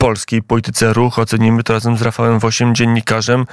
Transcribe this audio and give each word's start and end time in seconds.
polskiej 0.00 0.42
polityce 0.42 0.92
ruch. 0.92 1.18
Ocenimy 1.18 1.62
to 1.62 1.72
razem 1.72 1.96
z 1.96 2.02
Rafałem 2.02 2.38
Wosiem, 2.38 2.74
dziennikarzem, 2.74 3.44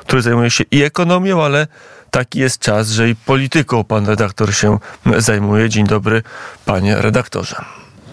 który 0.00 0.22
zajmuje 0.22 0.50
się 0.50 0.64
i 0.70 0.82
ekonomią, 0.82 1.42
ale 1.42 1.66
taki 2.10 2.38
jest 2.38 2.58
czas, 2.58 2.88
że 2.88 3.08
i 3.08 3.16
polityką 3.16 3.84
pan 3.84 4.06
redaktor 4.06 4.54
się 4.54 4.78
zajmuje. 5.18 5.68
Dzień 5.68 5.86
dobry, 5.86 6.22
panie 6.64 6.96
redaktorze. 6.96 7.56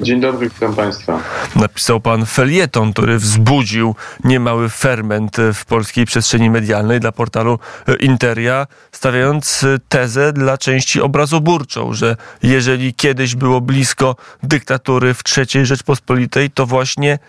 Dzień 0.02 0.22
dobry, 0.22 0.50
witam 0.50 0.76
Państwa. 0.76 1.20
Napisał 1.56 2.00
pan 2.00 2.26
felieton, 2.26 2.94
który 2.94 3.18
wzbudził 3.18 3.96
niemały 4.24 4.70
ferment 4.70 5.38
w 5.54 5.66
polskiej 5.66 6.06
przestrzeni 6.06 6.50
medialnej 6.50 7.00
dla 7.00 7.12
portalu 7.12 7.60
Interia, 8.00 8.68
stawiając 8.92 9.66
tezę 9.90 10.34
dla 10.34 10.58
części 10.58 11.02
obrazoburczą, 11.02 11.94
że 11.94 12.16
jeżeli 12.44 12.94
kiedyś 12.94 13.36
było 13.36 13.62
blisko 13.62 14.16
dyktatury 14.44 15.14
w 15.14 15.22
III 15.38 15.66
Rzeczpospolitej, 15.66 16.52
to 16.52 16.66
właśnie 16.66 17.20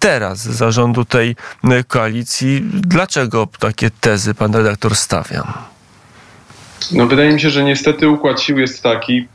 teraz 0.00 0.38
zarządu 0.38 1.04
tej 1.04 1.36
koalicji. 1.88 2.62
Dlaczego 2.72 3.48
takie 3.58 3.90
tezy 4.00 4.34
pan 4.34 4.54
redaktor 4.54 4.96
stawia? 4.96 5.70
No 6.92 7.06
wydaje 7.06 7.32
mi 7.32 7.40
się, 7.40 7.50
że 7.50 7.64
niestety 7.64 8.08
układ 8.08 8.40
sił 8.40 8.58
jest 8.58 8.82
taki, 8.82 9.28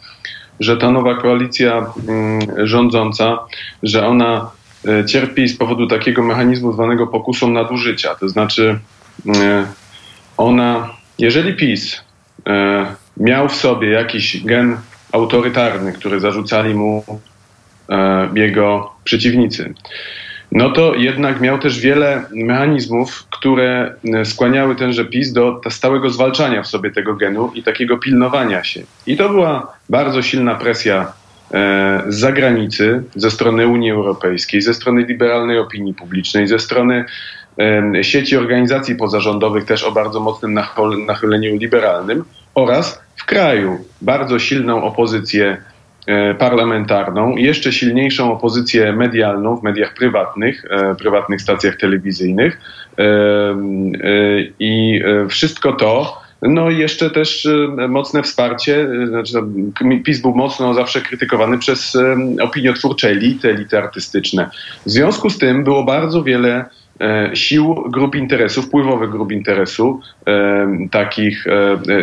że 0.59 0.77
ta 0.77 0.91
nowa 0.91 1.15
koalicja 1.15 1.85
mm, 2.07 2.67
rządząca, 2.67 3.39
że 3.83 4.07
ona 4.07 4.51
e, 4.87 5.05
cierpi 5.05 5.47
z 5.47 5.57
powodu 5.57 5.87
takiego 5.87 6.23
mechanizmu 6.23 6.73
zwanego 6.73 7.07
pokusą 7.07 7.49
nadużycia. 7.49 8.15
To 8.15 8.29
znaczy, 8.29 8.79
e, 9.35 9.65
ona, 10.37 10.89
jeżeli 11.19 11.53
PiS 11.53 12.01
miał 13.17 13.49
w 13.49 13.55
sobie 13.55 13.89
jakiś 13.89 14.43
gen 14.43 14.77
autorytarny, 15.11 15.93
który 15.93 16.19
zarzucali 16.19 16.73
mu 16.73 17.03
jego 18.33 18.91
przeciwnicy, 19.03 19.73
no 20.55 20.69
to 20.69 20.95
jednak 20.95 21.41
miał 21.41 21.59
też 21.59 21.79
wiele 21.79 22.23
mechanizmów, 22.31 23.27
które 23.29 23.95
e, 24.13 24.25
skłaniały 24.25 24.75
tenże 24.75 25.05
PiS 25.05 25.33
do 25.33 25.61
stałego 25.69 26.09
zwalczania 26.09 26.63
w 26.63 26.67
sobie 26.67 26.91
tego 26.91 27.15
genu 27.15 27.51
i 27.55 27.63
takiego 27.63 27.97
pilnowania 27.97 28.63
się. 28.63 28.81
I 29.07 29.17
to 29.17 29.29
była 29.29 29.73
bardzo 29.89 30.21
silna 30.21 30.55
presja 30.55 31.13
e, 31.53 32.03
z 32.07 32.15
zagranicy, 32.19 33.03
ze 33.15 33.31
strony 33.31 33.67
Unii 33.67 33.91
Europejskiej, 33.91 34.61
ze 34.61 34.73
strony 34.73 35.05
liberalnej 35.05 35.59
opinii 35.59 35.93
publicznej, 35.93 36.47
ze 36.47 36.59
strony 36.59 37.05
sieci 38.01 38.37
organizacji 38.37 38.95
pozarządowych 38.95 39.65
też 39.65 39.83
o 39.83 39.91
bardzo 39.91 40.19
mocnym 40.19 40.59
nachyleniu 41.07 41.57
liberalnym 41.57 42.23
oraz 42.55 43.01
w 43.15 43.25
kraju 43.25 43.85
bardzo 44.01 44.39
silną 44.39 44.83
opozycję 44.83 45.57
parlamentarną, 46.39 47.37
jeszcze 47.37 47.71
silniejszą 47.71 48.33
opozycję 48.33 48.93
medialną 48.93 49.55
w 49.55 49.63
mediach 49.63 49.93
prywatnych, 49.93 50.65
e, 50.69 50.95
prywatnych 50.95 51.41
stacjach 51.41 51.75
telewizyjnych 51.75 52.61
e, 52.97 53.03
i 54.59 55.01
wszystko 55.29 55.73
to 55.73 56.25
no 56.41 56.69
i 56.69 56.77
jeszcze 56.77 57.09
też 57.09 57.47
mocne 57.89 58.23
wsparcie, 58.23 58.87
znaczy 59.07 59.33
PiS 60.03 60.21
był 60.21 60.35
mocno 60.35 60.73
zawsze 60.73 61.01
krytykowany 61.01 61.57
przez 61.57 61.97
opiniotwórcze 62.41 63.09
elity, 63.09 63.49
elity 63.49 63.77
artystyczne. 63.77 64.49
W 64.85 64.89
związku 64.89 65.29
z 65.29 65.37
tym 65.37 65.63
było 65.63 65.83
bardzo 65.83 66.23
wiele 66.23 66.65
sił 67.33 67.83
grup 67.89 68.15
interesu, 68.15 68.61
wpływowych 68.61 69.09
grup 69.09 69.31
interesu, 69.31 69.99
takich 70.91 71.45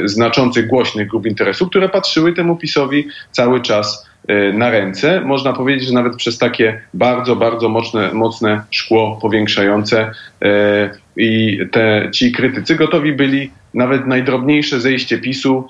znaczących, 0.05 0.67
głośnych 0.67 1.09
grup 1.09 1.27
interesu, 1.27 1.69
które 1.69 1.89
patrzyły 1.89 2.33
temu 2.33 2.57
PiSowi 2.57 3.09
cały 3.31 3.61
czas 3.61 4.13
na 4.53 4.71
ręce. 4.71 5.21
Można 5.21 5.53
powiedzieć, 5.53 5.89
że 5.89 5.95
nawet 5.95 6.17
przez 6.17 6.39
takie 6.39 6.81
bardzo, 6.95 7.37
bardzo 7.37 7.69
mocne, 7.69 8.13
mocne 8.13 8.63
szkło 8.71 9.19
powiększające 9.23 10.11
i 11.17 11.59
te, 11.73 12.09
ci 12.13 12.33
krytycy 12.33 12.75
gotowi 12.75 13.13
byli 13.13 13.51
nawet 13.75 14.07
najdrobniejsze 14.07 14.81
zejście 14.81 15.19
PiSu, 15.19 15.69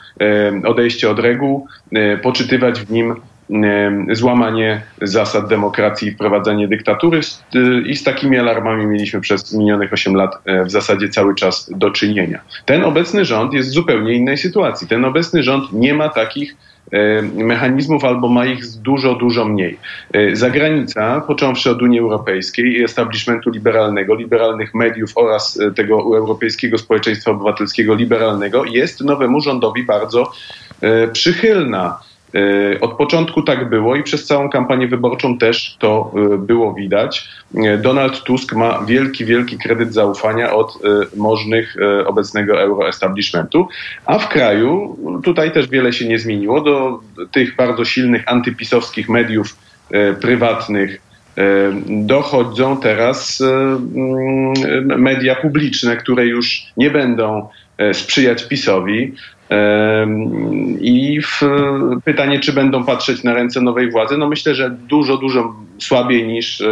odejście 0.64 1.11
od 1.11 1.19
reguł, 1.19 1.67
poczytywać 2.23 2.80
w 2.80 2.91
nim 2.91 3.14
złamanie 4.13 4.83
zasad 5.03 5.48
demokracji 5.48 6.08
i 6.08 6.69
dyktatury. 6.69 7.20
I 7.86 7.97
z 7.97 8.05
takimi 8.05 8.39
alarmami 8.39 8.86
mieliśmy 8.86 9.20
przez 9.20 9.55
minionych 9.55 9.92
8 9.92 10.14
lat 10.14 10.39
e, 10.45 10.64
w 10.64 10.70
zasadzie 10.70 11.08
cały 11.08 11.35
czas 11.35 11.70
do 11.77 11.91
czynienia. 11.91 12.41
Ten 12.64 12.85
obecny 12.85 13.25
rząd 13.25 13.52
jest 13.52 13.69
w 13.69 13.73
zupełnie 13.73 14.13
innej 14.13 14.39
sytuacji. 14.39 14.89
Ten 14.89 15.05
obecny 15.05 15.42
rząd 15.42 15.73
nie 15.73 15.95
ma 15.95 16.08
takich 16.08 16.57
e, 16.92 17.23
mechanizmów 17.23 18.05
albo 18.05 18.29
ma 18.29 18.47
ich 18.47 18.67
dużo, 18.67 19.14
dużo 19.14 19.45
mniej. 19.45 19.79
E, 20.13 20.36
zagranica, 20.36 21.20
począwszy 21.20 21.70
od 21.70 21.83
Unii 21.83 21.98
Europejskiej 21.98 22.73
i 22.73 22.85
establishmentu 22.85 23.51
liberalnego, 23.51 24.14
liberalnych 24.14 24.75
mediów 24.75 25.11
oraz 25.14 25.58
tego 25.77 25.95
europejskiego 25.95 26.79
społeczeństwa 26.79 27.31
obywatelskiego 27.31 27.95
liberalnego, 27.95 28.64
jest 28.64 29.01
nowemu 29.01 29.41
rządowi 29.41 29.83
bardzo 29.83 30.33
przychylna. 31.13 31.98
E, 32.35 32.81
od 32.81 32.93
początku 32.93 33.43
tak 33.43 33.70
było 33.70 33.97
i 33.97 34.03
przez 34.03 34.27
całą 34.27 34.51
kampanię 34.51 34.89
wyborczą 34.89 35.39
też 35.39 35.77
to 35.79 36.13
e, 36.17 36.39
było 36.39 36.75
widać. 36.75 37.29
E, 37.57 37.79
Donald 37.79 38.23
Tusk 38.23 38.55
ma 38.55 38.85
wielki, 38.87 39.25
wielki 39.25 39.59
kredyt 39.59 39.95
zaufania 39.95 40.53
od 40.53 40.79
możnych 41.17 41.77
obecnego 42.07 42.61
euroestablishmentu, 42.61 43.69
a 44.07 44.19
w 44.19 44.29
kraju 44.29 44.98
tutaj 45.25 45.53
też 45.53 45.69
wiele 45.69 45.93
się 45.93 46.09
nie 46.09 46.19
zmieniło. 46.19 46.61
Do 46.61 47.01
tych 47.33 47.57
bardzo 47.57 47.85
silnych 47.85 48.23
antypisowskich 48.27 49.09
mediów 49.09 49.57
prywatnych 50.20 51.01
dochodzą 51.87 52.77
teraz 52.77 53.43
media 54.85 55.35
publiczne, 55.35 55.97
które 55.97 56.27
już 56.27 56.63
nie 56.77 56.91
będą 56.91 57.49
sprzyjać 57.92 58.48
PiSowi, 58.48 59.12
i 60.80 61.20
pytanie, 62.05 62.40
czy 62.40 62.52
będą 62.52 62.84
patrzeć 62.84 63.24
na 63.24 63.34
ręce 63.34 63.60
nowej 63.60 63.90
władzy, 63.90 64.16
no 64.16 64.28
myślę, 64.28 64.55
że 64.55 64.70
dużo, 64.70 65.16
dużo 65.16 65.55
słabiej 65.78 66.27
niż, 66.27 66.62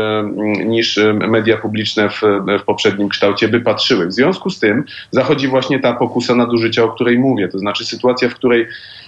niż 0.66 1.00
media 1.12 1.56
publiczne 1.56 2.08
w, 2.08 2.20
w 2.60 2.62
poprzednim 2.62 3.08
kształcie 3.08 3.48
by 3.48 3.60
patrzyły. 3.60 4.06
W 4.06 4.12
związku 4.12 4.50
z 4.50 4.60
tym 4.60 4.84
zachodzi 5.10 5.48
właśnie 5.48 5.80
ta 5.80 5.92
pokusa 5.92 6.34
nadużycia, 6.34 6.84
o 6.84 6.88
której 6.88 7.18
mówię. 7.18 7.48
To 7.48 7.58
znaczy 7.58 7.84
sytuacja, 7.84 8.28
w 8.28 8.34
której 8.34 8.66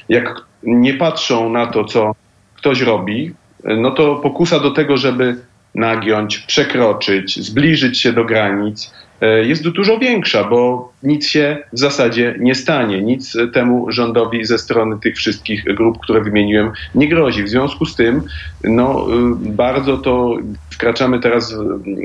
jak 0.09 0.41
nie 0.63 0.95
patrzą 0.95 1.51
na 1.51 1.67
to, 1.67 1.85
co 1.85 2.15
ktoś 2.55 2.81
robi, 2.81 3.35
no 3.65 3.91
to 3.91 4.17
pokusa 4.17 4.61
do 4.61 4.71
tego, 4.71 4.97
żeby 4.97 5.37
nagiąć, 5.75 6.39
przekroczyć, 6.39 7.45
zbliżyć 7.45 8.01
się 8.01 8.13
do 8.13 8.25
granic, 8.25 8.93
E, 9.23 9.45
jest 9.45 9.69
dużo 9.69 9.99
większa, 9.99 10.45
bo 10.45 10.93
nic 11.03 11.27
się 11.27 11.59
w 11.73 11.79
zasadzie 11.79 12.35
nie 12.39 12.55
stanie. 12.55 13.03
Nic 13.03 13.37
temu 13.53 13.93
rządowi 13.93 14.45
ze 14.45 14.59
strony 14.59 14.99
tych 15.01 15.17
wszystkich 15.17 15.65
grup, 15.65 15.99
które 16.03 16.21
wymieniłem, 16.21 16.71
nie 16.95 17.09
grozi. 17.09 17.43
W 17.43 17.49
związku 17.49 17.87
z 17.87 17.97
tym, 17.97 18.23
no, 18.65 19.07
y, 19.47 19.53
bardzo 19.53 19.99
to 19.99 20.37
wkraczamy 20.71 21.21
teraz 21.21 21.55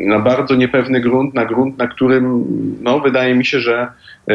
na 0.07 0.19
bardzo 0.19 0.55
niepewny 0.55 1.01
grunt, 1.01 1.33
na 1.33 1.45
grunt, 1.45 1.77
na 1.77 1.87
którym, 1.87 2.45
no, 2.81 2.99
wydaje 2.99 3.35
mi 3.35 3.45
się, 3.45 3.59
że 3.59 3.87
e, 4.27 4.33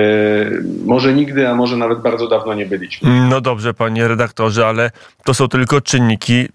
może 0.86 1.12
nigdy, 1.12 1.48
a 1.48 1.54
może 1.54 1.76
nawet 1.76 2.00
bardzo 2.00 2.28
dawno 2.28 2.54
nie 2.54 2.66
byliśmy. 2.66 3.28
No 3.30 3.40
dobrze, 3.40 3.74
panie 3.74 4.08
redaktorze, 4.08 4.66
ale 4.66 4.90
to 5.24 5.34
są 5.34 5.48
tylko 5.48 5.80
czynniki, 5.80 6.48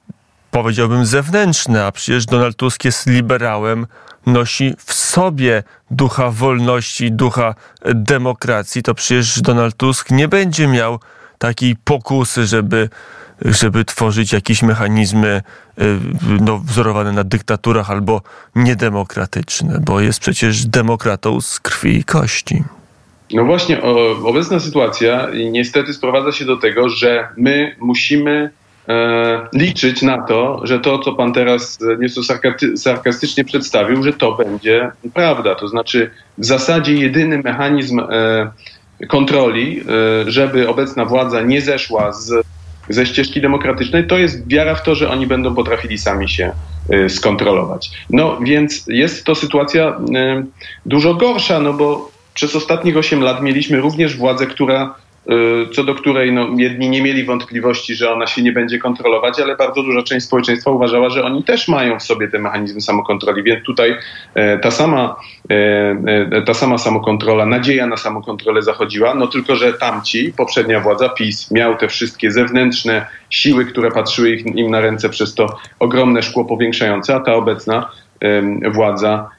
powiedziałbym, 0.52 1.06
zewnętrzne, 1.06 1.86
a 1.86 1.92
przecież 1.92 2.26
Donald 2.26 2.58
Tusk 2.58 2.86
jest 2.86 3.08
liberałem 3.08 3.88
nosi 4.26 4.74
w 4.86 4.94
sobie 4.94 5.64
ducha 5.92 6.32
wolności, 6.32 7.12
ducha 7.12 7.56
demokracji, 7.86 8.84
to 8.84 8.94
przecież 8.94 9.42
Donald 9.42 9.78
Tusk 9.78 10.12
nie 10.12 10.28
będzie 10.28 10.68
miał 10.68 11.00
takiej 11.38 11.76
pokusy, 11.84 12.46
żeby, 12.46 12.90
żeby 13.42 13.86
tworzyć 13.86 14.34
jakieś 14.34 14.64
mechanizmy 14.64 15.42
y, 15.82 16.00
no, 16.42 16.58
wzorowane 16.58 17.12
na 17.12 17.24
dyktaturach 17.24 17.92
albo 17.92 18.22
niedemokratyczne, 18.56 19.80
bo 19.86 20.00
jest 20.00 20.20
przecież 20.20 20.66
demokratą 20.66 21.42
z 21.42 21.60
krwi 21.60 21.98
i 21.98 22.04
kości. 22.04 22.64
No 23.34 23.46
właśnie, 23.46 23.82
obecna 24.24 24.60
sytuacja 24.60 25.28
niestety 25.52 25.94
sprowadza 25.94 26.32
się 26.32 26.46
do 26.46 26.58
tego, 26.58 26.90
że 26.90 27.28
my 27.38 27.76
musimy 27.80 28.50
liczyć 29.54 30.02
na 30.02 30.22
to, 30.22 30.62
że 30.64 30.80
to, 30.80 31.00
co 31.00 31.14
pan 31.14 31.34
teraz 31.34 31.80
nieco 32.00 32.22
sarkastycznie 32.76 33.46
przedstawił, 33.46 34.04
że 34.04 34.14
to 34.14 34.32
będzie 34.32 34.92
prawda. 35.14 35.56
To 35.56 35.68
znaczy, 35.68 36.12
w 36.38 36.46
zasadzie 36.46 36.94
jedyny 36.94 37.38
mechanizm 37.38 38.00
e, 38.00 38.52
kontroli, 39.08 39.80
e, 39.80 39.84
żeby 40.32 40.70
obecna 40.70 41.06
władza 41.06 41.42
nie 41.42 41.62
zeszła 41.62 42.14
z, 42.14 42.46
ze 42.90 43.06
ścieżki 43.06 43.42
demokratycznej, 43.42 44.08
to 44.08 44.18
jest 44.18 44.48
wiara 44.48 44.76
w 44.76 44.84
to, 44.84 44.96
że 44.96 45.10
oni 45.10 45.28
będą 45.28 45.56
potrafili 45.56 45.98
sami 45.98 46.30
się 46.30 46.52
skontrolować. 47.08 47.92
No 48.10 48.40
więc 48.42 48.86
jest 48.88 49.26
to 49.26 49.36
sytuacja 49.36 50.00
dużo 50.86 51.14
gorsza, 51.14 51.60
no 51.60 51.74
bo 51.74 52.12
przez 52.34 52.56
ostatnich 52.56 52.98
8 52.98 53.22
lat 53.22 53.42
mieliśmy 53.42 53.78
również 53.78 54.18
władzę, 54.18 54.46
która 54.46 54.96
co 55.72 55.84
do 55.84 55.96
której 55.96 56.34
no, 56.34 56.48
jedni 56.58 56.90
nie 56.90 57.02
mieli 57.02 57.24
wątpliwości, 57.24 57.96
że 57.96 58.14
ona 58.14 58.28
się 58.28 58.42
nie 58.42 58.52
będzie 58.52 58.80
kontrolować, 58.80 59.40
ale 59.40 59.56
bardzo 59.56 59.84
duża 59.84 60.04
część 60.04 60.26
społeczeństwa 60.26 60.72
uważała, 60.72 61.10
że 61.10 61.24
oni 61.24 61.44
też 61.44 61.68
mają 61.68 62.00
w 62.00 62.04
sobie 62.04 62.28
te 62.28 62.40
mechanizmy 62.40 62.82
samokontroli, 62.82 63.44
więc 63.44 63.66
tutaj 63.66 63.96
e, 64.34 64.60
ta 64.60 64.72
sama, 64.72 65.16
e, 65.50 65.56
e, 66.32 66.42
ta 66.42 66.54
sama 66.54 66.78
samokontrola, 66.78 67.46
nadzieja 67.46 67.88
na 67.88 67.98
samokontrolę 67.98 68.62
zachodziła, 68.62 69.16
no 69.16 69.28
tylko, 69.28 69.56
że 69.56 69.74
tamci, 69.74 70.34
poprzednia 70.38 70.80
władza, 70.80 71.10
PiS, 71.10 71.52
miał 71.52 71.78
te 71.78 71.88
wszystkie 71.88 72.32
zewnętrzne 72.32 73.06
siły, 73.30 73.66
które 73.66 73.92
patrzyły 73.92 74.32
im 74.36 74.72
na 74.72 74.82
ręce 74.82 75.10
przez 75.10 75.36
to 75.36 75.58
ogromne 75.80 76.24
szkło 76.24 76.46
powiększające, 76.46 77.16
a 77.16 77.20
ta 77.20 77.34
obecna 77.34 77.90
władza 78.72 79.30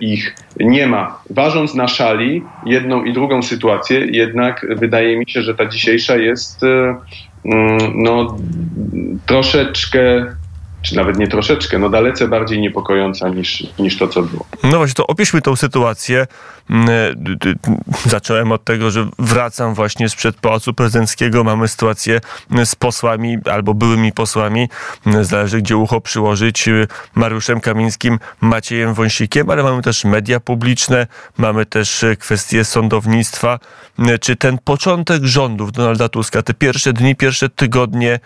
ich 0.00 0.36
nie 0.60 0.86
ma. 0.86 1.18
Ważąc 1.30 1.74
na 1.74 1.88
szali 1.88 2.42
jedną 2.66 3.04
i 3.04 3.12
drugą 3.12 3.42
sytuację, 3.42 4.06
jednak 4.10 4.66
wydaje 4.76 5.18
mi 5.18 5.30
się, 5.30 5.42
że 5.42 5.54
ta 5.54 5.66
dzisiejsza 5.66 6.16
jest 6.16 6.62
e, 6.62 6.96
mm, 7.44 7.78
no, 7.94 8.36
troszeczkę 9.26 10.26
czy 10.84 10.96
nawet 10.96 11.18
nie 11.18 11.28
troszeczkę, 11.28 11.78
no 11.78 11.88
dalece 11.88 12.28
bardziej 12.28 12.60
niepokojąca 12.60 13.28
niż, 13.28 13.66
niż 13.78 13.98
to, 13.98 14.08
co 14.08 14.22
było. 14.22 14.46
No 14.62 14.76
właśnie, 14.78 14.94
to 14.94 15.06
opiszmy 15.06 15.42
tą 15.42 15.56
sytuację. 15.56 16.26
Mm, 16.70 16.88
e, 16.88 18.10
zacząłem 18.10 18.52
od 18.52 18.64
tego, 18.64 18.90
że 18.90 19.08
wracam 19.18 19.74
właśnie 19.74 20.08
sprzed 20.08 20.36
Pałacu 20.36 20.74
Prezydenckiego. 20.74 21.44
Mamy 21.44 21.68
sytuację 21.68 22.20
z 22.64 22.74
posłami 22.74 23.38
albo 23.50 23.74
byłymi 23.74 24.12
posłami, 24.12 24.68
mm, 25.06 25.24
zależy 25.24 25.58
gdzie 25.62 25.76
ucho 25.76 26.00
przyłożyć, 26.00 26.68
e, 26.68 26.86
Mariuszem 27.14 27.60
Kamińskim, 27.60 28.18
Maciejem 28.40 28.94
Wąsikiem, 28.94 29.50
ale 29.50 29.62
mamy 29.62 29.82
też 29.82 30.04
media 30.04 30.40
publiczne, 30.40 31.06
mamy 31.38 31.66
też 31.66 32.04
e, 32.04 32.16
kwestie 32.16 32.64
sądownictwa. 32.64 33.58
Czy 34.20 34.36
ten 34.36 34.58
początek 34.64 35.24
rządów 35.24 35.72
Donalda 35.72 36.08
Tuska, 36.08 36.42
te 36.42 36.54
pierwsze 36.54 36.92
dni, 36.92 37.16
pierwsze 37.16 37.48
tygodnie 37.48 38.20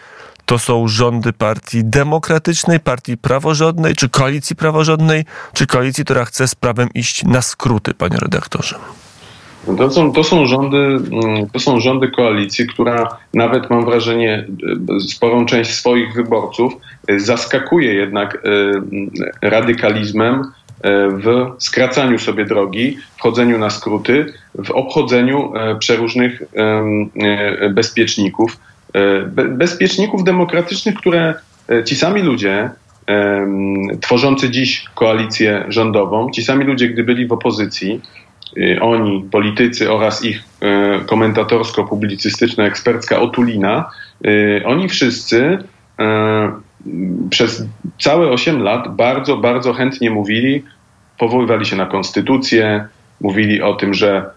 to 0.48 0.58
są 0.58 0.88
rządy 0.88 1.32
partii 1.32 1.84
demokratycznej, 1.84 2.80
partii 2.80 3.16
praworządnej, 3.16 3.94
czy 3.94 4.08
koalicji 4.08 4.56
praworządnej, 4.56 5.24
czy 5.52 5.66
koalicji, 5.66 6.04
która 6.04 6.24
chce 6.24 6.48
z 6.48 6.54
prawem 6.54 6.88
iść 6.94 7.24
na 7.24 7.42
skróty, 7.42 7.94
panie 7.94 8.16
redaktorze? 8.22 8.76
To 9.78 9.90
są, 9.90 10.12
to, 10.12 10.24
są 10.24 10.46
rządy, 10.46 10.76
mm, 10.76 11.50
to 11.52 11.58
są 11.58 11.80
rządy 11.80 12.08
koalicji, 12.08 12.66
która 12.66 13.16
nawet 13.34 13.70
mam 13.70 13.84
wrażenie, 13.84 14.46
e, 14.96 15.00
sporą 15.00 15.46
część 15.46 15.74
swoich 15.74 16.14
wyborców 16.14 16.72
e, 17.08 17.20
zaskakuje 17.20 17.94
jednak 17.94 18.34
e, 18.34 18.38
radykalizmem 19.50 20.42
w 21.10 21.54
skracaniu 21.58 22.18
sobie 22.18 22.44
drogi, 22.44 22.98
wchodzeniu 23.16 23.58
na 23.58 23.70
skróty, 23.70 24.32
w 24.54 24.70
obchodzeniu 24.70 25.52
przeróżnych 25.78 26.42
bezpieczników. 27.70 28.56
E, 28.94 29.22
bezpieczników 29.48 30.24
demokratycznych, 30.24 30.94
które 30.94 31.34
e, 31.68 31.84
ci 31.84 31.96
sami 31.96 32.22
ludzie, 32.22 32.70
tworzący 34.00 34.50
dziś 34.50 34.84
koalicję 34.94 35.64
rządową, 35.68 36.30
ci 36.30 36.42
sami 36.42 36.64
ludzie, 36.64 36.88
gdy 36.88 37.04
byli 37.04 37.26
w 37.26 37.32
opozycji, 37.32 38.00
e, 38.56 38.80
oni, 38.80 39.24
politycy 39.30 39.92
oraz 39.92 40.24
ich 40.24 40.42
komentatorsko-publicystyczno-ekspercka 41.06 43.20
otulina, 43.20 43.90
oni 44.64 44.88
wszyscy 44.88 45.58
przez 47.30 47.64
całe 48.00 48.28
8 48.28 48.62
lat 48.62 48.96
bardzo, 48.96 49.36
bardzo 49.36 49.72
chętnie 49.72 50.10
mówili, 50.10 50.64
powoływali 51.18 51.66
się 51.66 51.76
na 51.76 51.86
konstytucję, 51.86 52.88
mówili 53.20 53.62
o 53.62 53.74
tym, 53.74 53.94
że 53.94 54.30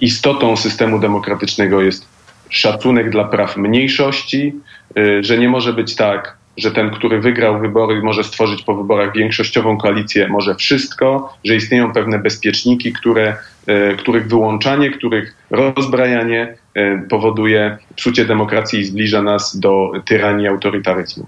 istotą 0.00 0.56
systemu 0.56 0.98
demokratycznego 0.98 1.82
jest 1.82 2.11
szacunek 2.52 3.10
dla 3.10 3.24
praw 3.24 3.56
mniejszości, 3.56 4.52
y, 4.98 5.24
że 5.24 5.38
nie 5.38 5.48
może 5.48 5.72
być 5.72 5.96
tak, 5.96 6.36
że 6.56 6.70
ten, 6.70 6.90
który 6.90 7.20
wygrał 7.20 7.60
wybory, 7.60 8.02
może 8.02 8.24
stworzyć 8.24 8.62
po 8.62 8.74
wyborach 8.74 9.14
większościową 9.14 9.78
koalicję, 9.78 10.28
może 10.28 10.54
wszystko, 10.54 11.34
że 11.44 11.56
istnieją 11.56 11.92
pewne 11.92 12.18
bezpieczniki, 12.18 12.92
które, 12.92 13.36
y, 13.68 13.96
których 13.96 14.28
wyłączanie, 14.28 14.90
których 14.90 15.36
rozbrajanie 15.50 16.54
y, 16.76 17.08
powoduje 17.10 17.78
psucie 17.96 18.24
demokracji 18.24 18.80
i 18.80 18.84
zbliża 18.84 19.22
nas 19.22 19.58
do 19.58 19.92
tyranii 20.04 20.48
autorytaryzmu. 20.48 21.26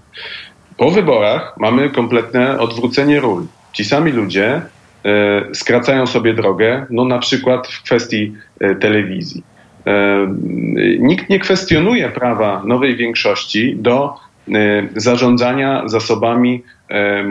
Po 0.77 0.91
wyborach 0.91 1.55
mamy 1.59 1.89
kompletne 1.89 2.59
odwrócenie 2.59 3.19
ról. 3.19 3.45
Ci 3.73 3.85
sami 3.85 4.11
ludzie 4.11 4.61
skracają 5.53 6.07
sobie 6.07 6.33
drogę, 6.33 6.85
no 6.89 7.05
na 7.05 7.19
przykład 7.19 7.67
w 7.67 7.83
kwestii 7.83 8.33
telewizji 8.79 9.43
nikt 10.99 11.29
nie 11.29 11.39
kwestionuje 11.39 12.09
prawa 12.09 12.61
nowej 12.65 12.95
większości 12.95 13.75
do 13.75 14.13
e, 14.47 14.53
zarządzania 14.95 15.83
zasobami 15.85 16.63
e, 16.89 17.25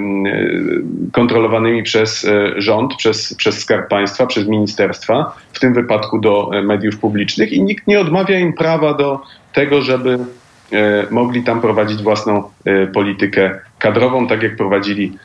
kontrolowanymi 1.13 1.83
przez 1.83 2.27
rząd, 2.57 2.97
przez, 2.97 3.35
przez 3.35 3.59
Skarb 3.59 3.89
Państwa, 3.89 4.27
przez 4.27 4.49
ministerstwa, 4.49 5.37
w 5.53 5.61
tym 5.61 5.75
wypadku 5.75 6.19
do 6.19 6.51
mediów 6.63 6.99
publicznych 6.99 7.53
i 7.53 7.63
nikt 7.63 7.87
nie 7.87 8.01
odmawia 8.01 8.39
im 8.39 8.53
prawa 8.53 8.95
do 8.95 9.21
tego, 9.53 9.83
żeby 9.83 10.19
mogli 11.11 11.43
tam 11.43 11.61
prowadzić 11.61 12.03
własną 12.03 12.43
politykę 12.95 13.61
kadrową, 13.79 14.27
tak 14.27 14.43
jak 14.43 14.57
prowadzili 14.57 15.19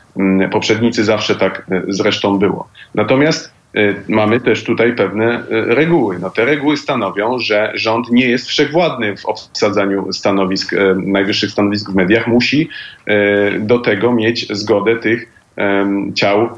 poprzednicy, 0.52 1.04
zawsze 1.04 1.36
tak 1.36 1.66
zresztą 1.88 2.38
było. 2.38 2.68
Natomiast 2.94 3.59
mamy 4.08 4.40
też 4.40 4.64
tutaj 4.64 4.94
pewne 4.94 5.40
y, 5.40 5.44
reguły. 5.50 6.18
No, 6.18 6.30
te 6.30 6.44
reguły 6.44 6.76
stanowią, 6.76 7.38
że 7.38 7.72
rząd 7.74 8.10
nie 8.10 8.28
jest 8.28 8.46
wszechwładny 8.46 9.16
w 9.16 9.26
obsadzaniu 9.26 10.12
stanowisk, 10.12 10.72
y, 10.72 10.94
najwyższych 10.96 11.50
stanowisk 11.50 11.90
w 11.90 11.94
mediach. 11.94 12.26
Musi 12.26 12.68
do 13.60 13.78
tego 13.78 14.12
mieć 14.12 14.46
zgodę 14.56 14.96
tych 14.96 15.28
ciał 16.14 16.48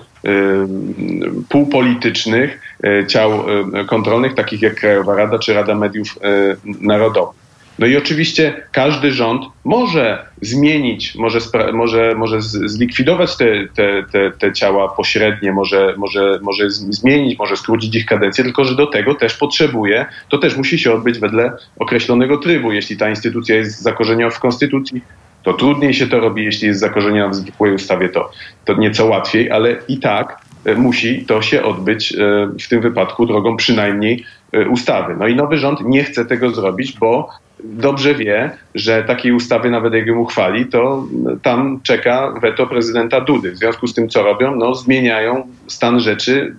półpolitycznych, 1.48 2.60
ciał 3.08 3.44
kontrolnych, 3.86 4.34
takich 4.34 4.62
jak 4.62 4.74
Krajowa 4.74 5.16
Rada 5.16 5.38
czy 5.38 5.54
Rada 5.54 5.74
Mediów 5.74 6.18
Narodowych. 6.64 7.41
No 7.78 7.86
i 7.86 7.96
oczywiście 7.96 8.62
każdy 8.72 9.12
rząd 9.12 9.42
może 9.64 10.26
zmienić, 10.40 11.14
może, 11.14 11.38
może, 11.72 12.14
może 12.14 12.42
zlikwidować 12.42 13.36
te, 13.36 13.46
te, 13.74 14.02
te, 14.12 14.30
te 14.30 14.52
ciała 14.52 14.88
pośrednie, 14.88 15.52
może, 15.52 15.94
może, 15.96 16.38
może 16.42 16.70
zmienić, 16.70 17.38
może 17.38 17.56
skrócić 17.56 17.94
ich 17.94 18.06
kadencję, 18.06 18.44
tylko 18.44 18.64
że 18.64 18.74
do 18.74 18.86
tego 18.86 19.14
też 19.14 19.36
potrzebuje, 19.36 20.06
to 20.28 20.38
też 20.38 20.56
musi 20.56 20.78
się 20.78 20.92
odbyć 20.92 21.18
wedle 21.18 21.52
określonego 21.78 22.38
trybu. 22.38 22.72
Jeśli 22.72 22.96
ta 22.96 23.10
instytucja 23.10 23.56
jest 23.56 23.82
zakorzeniona 23.82 24.30
w 24.30 24.40
konstytucji, 24.40 25.02
to 25.42 25.52
trudniej 25.52 25.94
się 25.94 26.06
to 26.06 26.20
robi, 26.20 26.44
jeśli 26.44 26.68
jest 26.68 26.80
zakorzeniona 26.80 27.28
w 27.28 27.34
zwykłej 27.34 27.74
ustawie, 27.74 28.08
to, 28.08 28.30
to 28.64 28.74
nieco 28.74 29.06
łatwiej, 29.06 29.50
ale 29.50 29.76
i 29.88 29.98
tak 29.98 30.38
e, 30.64 30.74
musi 30.74 31.24
to 31.26 31.42
się 31.42 31.62
odbyć 31.62 32.12
e, 32.12 32.48
w 32.60 32.68
tym 32.68 32.80
wypadku 32.80 33.26
drogą 33.26 33.56
przynajmniej 33.56 34.24
ustawy. 34.70 35.16
No 35.18 35.28
i 35.28 35.34
nowy 35.34 35.56
rząd 35.56 35.80
nie 35.84 36.04
chce 36.04 36.24
tego 36.24 36.50
zrobić, 36.50 36.98
bo 36.98 37.28
dobrze 37.64 38.14
wie, 38.14 38.50
że 38.74 39.04
takiej 39.04 39.32
ustawy, 39.32 39.70
nawet 39.70 39.94
jak 39.94 40.06
ją 40.06 40.18
uchwali, 40.18 40.66
to 40.66 41.06
tam 41.42 41.80
czeka 41.82 42.34
weto 42.42 42.66
prezydenta 42.66 43.20
Dudy. 43.20 43.52
W 43.52 43.56
związku 43.56 43.86
z 43.86 43.94
tym, 43.94 44.08
co 44.08 44.22
robią, 44.22 44.56
no, 44.56 44.74
zmieniają 44.74 45.46
stan 45.66 46.00
rzeczy 46.00 46.54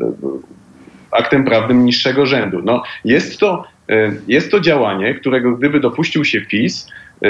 aktem 1.11 1.43
prawnym 1.43 1.85
niższego 1.85 2.25
rzędu. 2.25 2.61
No, 2.63 2.83
jest, 3.05 3.39
to, 3.39 3.63
e, 3.89 4.11
jest 4.27 4.51
to 4.51 4.59
działanie, 4.59 5.15
którego 5.15 5.51
gdyby 5.51 5.79
dopuścił 5.79 6.25
się 6.25 6.41
PiS, 6.41 6.89
e, 7.23 7.27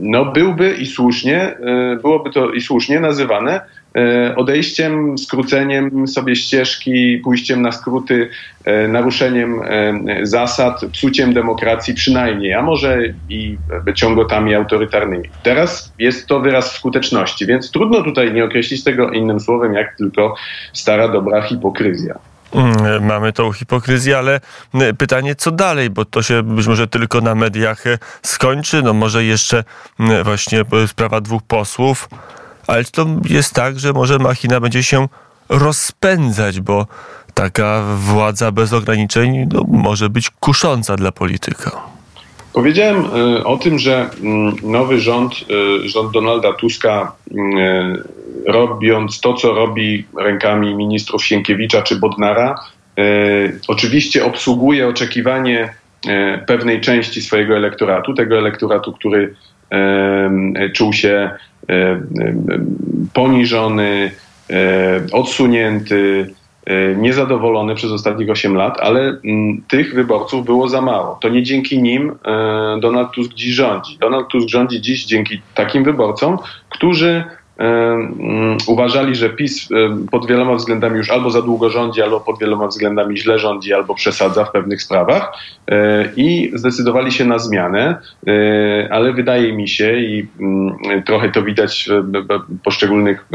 no 0.00 0.24
byłby 0.24 0.74
i 0.74 0.86
słusznie, 0.86 1.40
e, 1.40 1.98
byłoby 2.02 2.30
to 2.30 2.50
i 2.50 2.60
słusznie 2.60 3.00
nazywane 3.00 3.60
E, 3.60 3.75
odejściem, 4.36 5.18
skróceniem 5.18 6.08
sobie 6.08 6.36
ścieżki, 6.36 7.20
pójściem 7.24 7.62
na 7.62 7.72
skróty, 7.72 8.28
e, 8.64 8.88
naruszeniem 8.88 9.62
e, 9.62 10.26
zasad, 10.26 10.80
psuciem 10.92 11.34
demokracji 11.34 11.94
przynajmniej, 11.94 12.54
a 12.54 12.62
może 12.62 12.98
i 13.28 13.56
ciągotami 13.94 14.54
autorytarnymi. 14.54 15.28
Teraz 15.42 15.92
jest 15.98 16.26
to 16.26 16.40
wyraz 16.40 16.72
skuteczności, 16.72 17.46
więc 17.46 17.70
trudno 17.70 18.02
tutaj 18.02 18.32
nie 18.32 18.44
określić 18.44 18.84
tego 18.84 19.10
innym 19.10 19.40
słowem, 19.40 19.74
jak 19.74 19.96
tylko 19.96 20.34
stara, 20.72 21.08
dobra 21.08 21.42
hipokryzja. 21.42 22.18
Mm, 22.54 23.04
mamy 23.04 23.32
tą 23.32 23.52
hipokryzję, 23.52 24.18
ale 24.18 24.40
pytanie, 24.98 25.34
co 25.34 25.50
dalej, 25.50 25.90
bo 25.90 26.04
to 26.04 26.22
się 26.22 26.42
być 26.42 26.66
może 26.66 26.86
tylko 26.86 27.20
na 27.20 27.34
mediach 27.34 27.84
skończy. 28.22 28.82
No 28.82 28.92
może 28.92 29.24
jeszcze 29.24 29.64
właśnie 30.24 30.64
sprawa 30.86 31.20
dwóch 31.20 31.42
posłów 31.42 32.08
ale 32.66 32.84
to 32.84 33.06
jest 33.28 33.54
tak, 33.54 33.78
że 33.78 33.92
może 33.92 34.18
machina 34.18 34.60
będzie 34.60 34.82
się 34.82 35.08
rozpędzać, 35.48 36.60
bo 36.60 36.86
taka 37.34 37.82
władza 37.96 38.52
bez 38.52 38.72
ograniczeń 38.72 39.48
no, 39.52 39.64
może 39.68 40.10
być 40.10 40.30
kusząca 40.30 40.96
dla 40.96 41.12
polityka. 41.12 41.70
Powiedziałem 42.52 43.04
y, 43.36 43.44
o 43.44 43.56
tym, 43.56 43.78
że 43.78 44.10
mm, 44.22 44.56
nowy 44.62 45.00
rząd, 45.00 45.32
y, 45.84 45.88
rząd 45.88 46.12
Donalda 46.12 46.52
Tuska, 46.52 47.12
y, 47.30 47.34
robiąc 48.46 49.20
to, 49.20 49.34
co 49.34 49.54
robi 49.54 50.04
rękami 50.18 50.74
ministrów 50.74 51.24
Sienkiewicza 51.24 51.82
czy 51.82 51.96
Bodnara, 51.96 52.54
oczywiście 53.68 54.24
obsługuje 54.24 54.88
oczekiwanie 54.88 55.74
pewnej 56.46 56.80
części 56.80 57.22
swojego 57.22 57.56
elektoratu, 57.56 58.14
tego 58.14 58.38
elektoratu, 58.38 58.92
który 58.92 59.34
czuł 60.74 60.92
się 60.92 61.30
poniżony, 63.12 64.10
odsunięty, 65.12 66.34
niezadowolony 66.96 67.74
przez 67.74 67.92
ostatnich 67.92 68.30
8 68.30 68.54
lat, 68.54 68.80
ale 68.80 69.00
mm, 69.00 69.62
tych 69.68 69.94
wyborców 69.94 70.44
było 70.44 70.68
za 70.68 70.80
mało. 70.80 71.18
To 71.20 71.28
nie 71.28 71.42
dzięki 71.42 71.82
nim 71.82 72.18
Donald 72.80 73.10
Tusk 73.10 73.34
dziś 73.34 73.54
rządzi. 73.54 73.98
Donald 73.98 74.28
Tusk 74.28 74.48
rządzi 74.48 74.80
dziś 74.80 75.04
dzięki 75.04 75.42
takim 75.54 75.84
wyborcom, 75.84 76.38
którzy 76.68 77.24
uważali, 78.66 79.14
że 79.14 79.30
PiS 79.30 79.68
pod 80.10 80.26
wieloma 80.26 80.54
względami 80.54 80.96
już 80.96 81.10
albo 81.10 81.30
za 81.30 81.42
długo 81.42 81.70
rządzi, 81.70 82.02
albo 82.02 82.20
pod 82.20 82.38
wieloma 82.38 82.66
względami 82.66 83.16
źle 83.16 83.38
rządzi, 83.38 83.72
albo 83.74 83.94
przesadza 83.94 84.44
w 84.44 84.52
pewnych 84.52 84.82
sprawach 84.82 85.32
e, 85.70 86.08
i 86.16 86.52
zdecydowali 86.54 87.12
się 87.12 87.24
na 87.24 87.38
zmianę, 87.38 87.98
e, 88.26 88.88
ale 88.90 89.12
wydaje 89.12 89.52
mi 89.52 89.68
się 89.68 89.98
i 89.98 90.26
mm, 90.40 91.02
trochę 91.04 91.30
to 91.30 91.42
widać 91.42 91.88
w 92.02 92.62
poszczególnych 92.64 93.26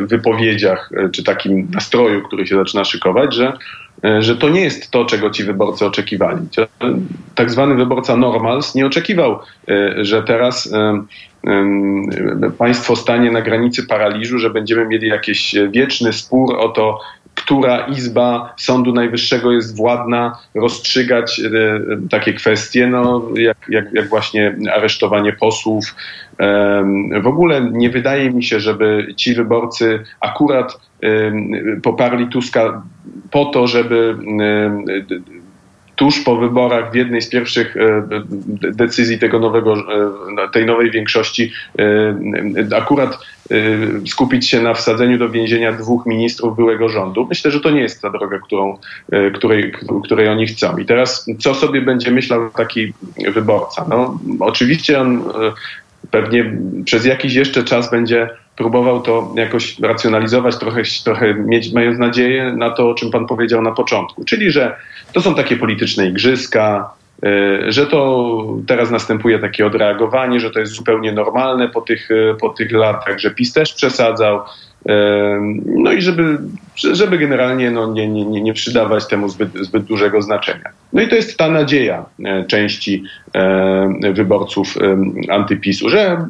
wypowiedziach 0.00 0.90
e, 0.96 1.08
czy 1.08 1.24
takim 1.24 1.68
nastroju, 1.74 2.22
który 2.22 2.46
się 2.46 2.56
zaczyna 2.56 2.84
szykować, 2.84 3.34
że 3.34 3.52
że 4.20 4.36
to 4.36 4.48
nie 4.48 4.60
jest 4.60 4.90
to, 4.90 5.04
czego 5.04 5.30
ci 5.30 5.44
wyborcy 5.44 5.86
oczekiwali. 5.86 6.40
Tak 7.34 7.50
zwany 7.50 7.74
wyborca 7.74 8.16
normals 8.16 8.74
nie 8.74 8.86
oczekiwał, 8.86 9.38
że 9.96 10.22
teraz 10.22 10.72
państwo 12.58 12.96
stanie 12.96 13.30
na 13.30 13.42
granicy 13.42 13.86
paraliżu, 13.86 14.38
że 14.38 14.50
będziemy 14.50 14.86
mieli 14.86 15.08
jakiś 15.08 15.54
wieczny 15.70 16.12
spór 16.12 16.56
o 16.56 16.68
to, 16.68 17.00
która 17.38 17.86
izba 17.86 18.54
Sądu 18.56 18.92
Najwyższego 18.92 19.52
jest 19.52 19.76
władna 19.76 20.38
rozstrzygać 20.54 21.40
e, 21.40 21.50
takie 22.10 22.32
kwestie, 22.32 22.86
no, 22.86 23.28
jak, 23.34 23.56
jak, 23.68 23.92
jak 23.92 24.08
właśnie 24.08 24.56
aresztowanie 24.74 25.32
posłów. 25.32 25.94
W 27.22 27.26
ogóle 27.26 27.70
nie 27.72 27.90
wydaje 27.90 28.30
mi 28.30 28.44
się, 28.44 28.60
żeby 28.60 29.14
ci 29.16 29.34
wyborcy 29.34 30.04
akurat 30.20 30.80
poparli 31.82 32.26
Tuska 32.26 32.82
po 33.30 33.44
to, 33.44 33.66
żeby 33.66 34.16
tuż 35.98 36.20
po 36.20 36.36
wyborach 36.36 36.92
w 36.92 36.94
jednej 36.94 37.22
z 37.22 37.28
pierwszych 37.28 37.76
e, 37.76 38.02
decyzji 38.72 39.18
tego 39.18 39.38
nowego, 39.38 39.74
e, 39.74 40.48
tej 40.52 40.66
nowej 40.66 40.90
większości 40.90 41.52
e, 41.78 42.76
akurat 42.76 43.18
skupić 44.06 44.48
się 44.48 44.62
na 44.62 44.74
wsadzeniu 44.74 45.18
do 45.18 45.30
więzienia 45.30 45.72
dwóch 45.72 46.06
ministrów 46.06 46.56
byłego 46.56 46.88
rządu. 46.88 47.26
Myślę, 47.28 47.50
że 47.50 47.60
to 47.60 47.70
nie 47.70 47.80
jest 47.80 48.02
ta 48.02 48.10
droga, 48.10 48.38
którą, 48.38 48.78
której, 49.34 49.72
której 50.04 50.28
oni 50.28 50.46
chcą. 50.46 50.78
I 50.78 50.86
teraz 50.86 51.26
co 51.38 51.54
sobie 51.54 51.80
będzie 51.80 52.10
myślał 52.10 52.50
taki 52.50 52.92
wyborca? 53.34 53.86
No, 53.88 54.18
oczywiście 54.40 55.00
on 55.00 55.22
pewnie 56.10 56.52
przez 56.84 57.04
jakiś 57.04 57.34
jeszcze 57.34 57.64
czas 57.64 57.90
będzie 57.90 58.28
próbował 58.58 59.02
to 59.02 59.34
jakoś 59.36 59.78
racjonalizować, 59.78 60.58
trochę, 60.58 60.82
trochę 61.04 61.34
mieć, 61.34 61.72
mając 61.72 61.98
nadzieję 61.98 62.52
na 62.52 62.70
to, 62.70 62.90
o 62.90 62.94
czym 62.94 63.10
pan 63.10 63.26
powiedział 63.26 63.62
na 63.62 63.72
początku, 63.72 64.24
czyli 64.24 64.50
że 64.50 64.76
to 65.12 65.20
są 65.20 65.34
takie 65.34 65.56
polityczne 65.56 66.06
igrzyska, 66.06 66.90
y, 67.24 67.72
że 67.72 67.86
to 67.86 68.44
teraz 68.66 68.90
następuje 68.90 69.38
takie 69.38 69.66
odreagowanie, 69.66 70.40
że 70.40 70.50
to 70.50 70.60
jest 70.60 70.72
zupełnie 70.72 71.12
normalne 71.12 71.68
po 71.68 71.80
tych, 71.80 72.10
y, 72.10 72.34
po 72.40 72.48
tych 72.48 72.72
latach, 72.72 73.18
że 73.18 73.30
PiS 73.30 73.52
też 73.52 73.74
przesadzał. 73.74 74.38
Y, 74.38 74.42
no 75.66 75.92
i 75.92 76.02
żeby, 76.02 76.38
żeby 76.76 77.18
generalnie 77.18 77.70
no, 77.70 77.92
nie, 77.92 78.08
nie, 78.08 78.42
nie 78.42 78.54
przydawać 78.54 79.06
temu 79.06 79.28
zbyt, 79.28 79.50
zbyt 79.54 79.84
dużego 79.84 80.22
znaczenia. 80.22 80.70
No 80.92 81.02
i 81.02 81.08
to 81.08 81.14
jest 81.14 81.38
ta 81.38 81.50
nadzieja 81.50 82.04
części 82.48 83.04
wyborców 84.12 84.74
antypisu, 85.28 85.88
że 85.88 86.26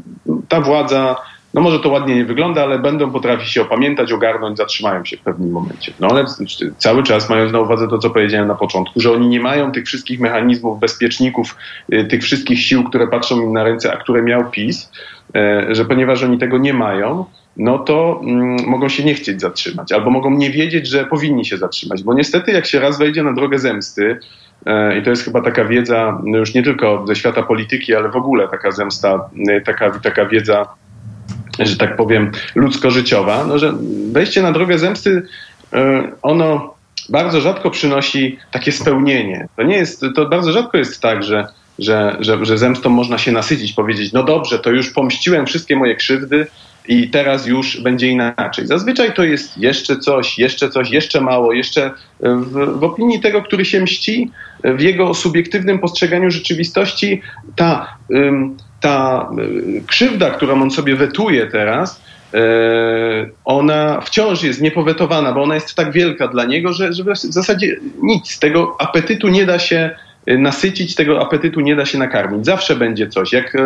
ta 0.49 0.61
władza 0.61 1.17
no 1.55 1.61
może 1.61 1.81
to 1.81 1.89
ładnie 1.89 2.15
nie 2.15 2.25
wygląda, 2.25 2.63
ale 2.63 2.79
będą 2.79 3.11
potrafić 3.11 3.51
się 3.51 3.63
opamiętać, 3.63 4.13
ogarnąć, 4.13 4.59
zatrzymają 4.59 5.05
się 5.05 5.17
w 5.17 5.21
pewnym 5.21 5.51
momencie. 5.51 5.93
No 6.01 6.09
ale 6.09 6.25
cały 6.79 7.03
czas 7.03 7.31
mając 7.31 7.53
na 7.53 7.61
uwadze 7.61 7.89
to, 7.89 7.99
co 7.99 8.11
powiedziałem 8.11 8.49
na 8.49 8.55
początku, 8.55 9.01
że 9.01 9.13
oni 9.13 9.29
nie 9.29 9.41
mają 9.41 9.73
tych 9.73 9.87
wszystkich 9.87 10.21
mechanizmów, 10.21 10.81
bezpieczników, 10.81 11.57
y, 11.93 12.05
tych 12.05 12.23
wszystkich 12.23 12.61
sił, 12.61 12.85
które 12.85 13.09
patrzą 13.09 13.41
im 13.41 13.53
na 13.53 13.65
ręce, 13.65 13.93
a 13.93 13.97
które 13.97 14.23
miał 14.23 14.51
PiS, 14.51 14.91
y, 15.37 15.75
że 15.75 15.85
ponieważ 15.85 16.23
oni 16.23 16.39
tego 16.39 16.59
nie 16.59 16.75
mają, 16.75 17.25
no 17.57 17.79
to 17.79 18.21
mm, 18.23 18.57
mogą 18.67 18.89
się 18.89 19.05
nie 19.05 19.15
chcieć 19.15 19.41
zatrzymać, 19.41 19.93
albo 19.93 20.11
mogą 20.11 20.31
nie 20.31 20.51
wiedzieć, 20.51 20.87
że 20.89 21.05
powinni 21.05 21.45
się 21.45 21.57
zatrzymać, 21.57 22.03
bo 22.03 22.15
niestety 22.15 22.53
jak 22.53 22.67
się 22.67 22.81
raz 22.81 22.99
wejdzie 22.99 23.23
na 23.23 23.33
drogę 23.33 23.59
zemsty, 23.59 24.19
y, 24.67 24.99
i 24.99 25.03
to 25.03 25.11
jest 25.11 25.25
chyba 25.25 25.41
taka 25.41 25.65
wiedza, 25.65 26.21
no 26.25 26.39
już 26.39 26.55
nie 26.55 26.63
tylko 26.63 27.05
ze 27.07 27.17
świata 27.17 27.43
polityki, 27.43 27.95
ale 27.95 28.09
w 28.09 28.17
ogóle 28.17 28.49
taka 28.49 28.71
zemsta, 28.71 29.31
taka, 29.65 29.91
taka 29.91 30.27
wiedza 30.27 30.67
że 31.59 31.77
tak 31.77 31.97
powiem, 31.97 32.33
ludzko-życiowa, 32.55 33.45
no, 33.47 33.59
że 33.59 33.73
wejście 34.13 34.43
na 34.43 34.53
drogę 34.53 34.79
zemsty, 34.79 35.23
e, 35.73 36.13
ono 36.23 36.75
bardzo 37.09 37.41
rzadko 37.41 37.71
przynosi 37.71 38.39
takie 38.51 38.73
spełnienie. 38.73 39.49
To 39.57 39.63
nie 39.63 39.77
jest, 39.77 40.05
to 40.15 40.27
bardzo 40.27 40.53
rzadko 40.53 40.79
jest 40.79 41.01
tak, 41.01 41.23
że, 41.23 41.49
że, 41.79 42.17
że, 42.21 42.45
że 42.45 42.59
zemstą 42.59 42.91
można 42.91 43.19
się 43.19 43.33
nasycić, 43.33 43.73
powiedzieć, 43.73 44.13
no 44.13 44.23
dobrze, 44.23 44.59
to 44.59 44.71
już 44.71 44.91
pomściłem 44.91 45.47
wszystkie 45.47 45.77
moje 45.77 45.97
krzywdy 45.97 46.47
i 46.89 47.11
teraz 47.11 47.47
już 47.47 47.81
będzie 47.81 48.09
inaczej. 48.09 48.67
Zazwyczaj 48.67 49.15
to 49.15 49.25
jest 49.25 49.59
jeszcze 49.59 49.99
coś, 49.99 50.39
jeszcze 50.39 50.71
coś, 50.71 50.91
jeszcze 50.91 51.21
mało, 51.21 51.53
jeszcze 51.53 51.91
w, 52.21 52.79
w 52.79 52.85
opinii 52.85 53.21
tego, 53.21 53.43
który 53.43 53.65
się 53.65 53.81
mści, 53.81 54.31
w 54.65 54.81
jego 54.81 55.15
subiektywnym 55.15 55.79
postrzeganiu 55.79 56.31
rzeczywistości 56.31 57.23
ta 57.57 57.97
ta 58.81 59.29
e, 59.79 59.81
krzywda, 59.87 60.31
którą 60.31 60.63
on 60.63 60.71
sobie 60.71 60.97
wetuje 60.97 61.47
teraz, 61.47 62.03
e, 62.35 62.41
ona 63.45 64.01
wciąż 64.01 64.43
jest 64.43 64.61
niepowetowana, 64.61 65.33
bo 65.33 65.43
ona 65.43 65.55
jest 65.55 65.75
tak 65.75 65.93
wielka 65.93 66.29
dla 66.29 66.45
niego, 66.45 66.73
że, 66.73 66.93
że 66.93 67.05
w 67.05 67.19
zasadzie 67.19 67.77
nic. 68.03 68.39
Tego 68.39 68.77
apetytu 68.79 69.29
nie 69.29 69.47
da 69.47 69.59
się 69.59 69.91
e, 70.27 70.39
nasycić, 70.39 70.95
tego 70.95 71.23
apetytu 71.23 71.61
nie 71.61 71.77
da 71.77 71.87
się 71.87 71.99
nakarmić. 71.99 72.47
Zawsze 72.47 72.77
będzie 72.77 73.09
coś. 73.09 73.33
Jak 73.33 73.57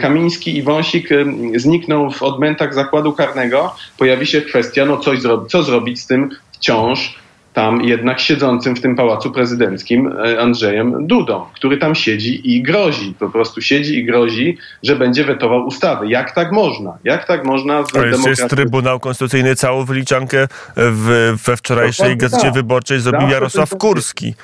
Kamiński 0.00 0.56
i 0.56 0.62
Wąsik 0.62 1.08
znikną 1.56 2.10
w 2.10 2.22
odmętach 2.22 2.74
zakładu 2.74 3.12
karnego, 3.12 3.74
pojawi 3.98 4.26
się 4.26 4.42
kwestia, 4.42 4.84
no 4.84 4.96
coś 4.96 5.18
co 5.48 5.62
zrobić 5.62 6.00
z 6.00 6.06
tym 6.06 6.30
wciąż 6.52 7.18
tam 7.54 7.84
jednak 7.84 8.20
siedzącym 8.20 8.76
w 8.76 8.80
tym 8.80 8.96
pałacu 8.96 9.30
prezydenckim 9.30 10.12
e, 10.12 10.40
Andrzejem 10.40 11.06
Dudą, 11.06 11.44
który 11.54 11.78
tam 11.78 11.94
siedzi 11.94 12.56
i 12.56 12.62
grozi, 12.62 13.14
po 13.18 13.30
prostu 13.30 13.62
siedzi 13.62 13.98
i 13.98 14.04
grozi, 14.04 14.58
że 14.82 14.96
będzie 14.96 15.24
wetował 15.24 15.66
ustawy. 15.66 16.08
Jak 16.08 16.34
tak 16.34 16.52
można? 16.52 16.98
Jak 17.04 17.26
tak 17.26 17.44
można 17.44 17.82
w 17.82 17.92
demokracji... 17.92 18.28
jest 18.28 18.48
Trybunał 18.48 19.00
Konstytucyjny 19.00 19.56
całą 19.56 19.84
wyliczankę 19.84 20.48
w, 20.76 21.34
we 21.46 21.56
wczorajszej 21.56 22.16
Gazecie 22.16 22.42
tak. 22.42 22.54
Wyborczej 22.54 23.00
zrobił 23.00 23.28
Jarosław 23.28 23.70
Kurski. 23.70 24.34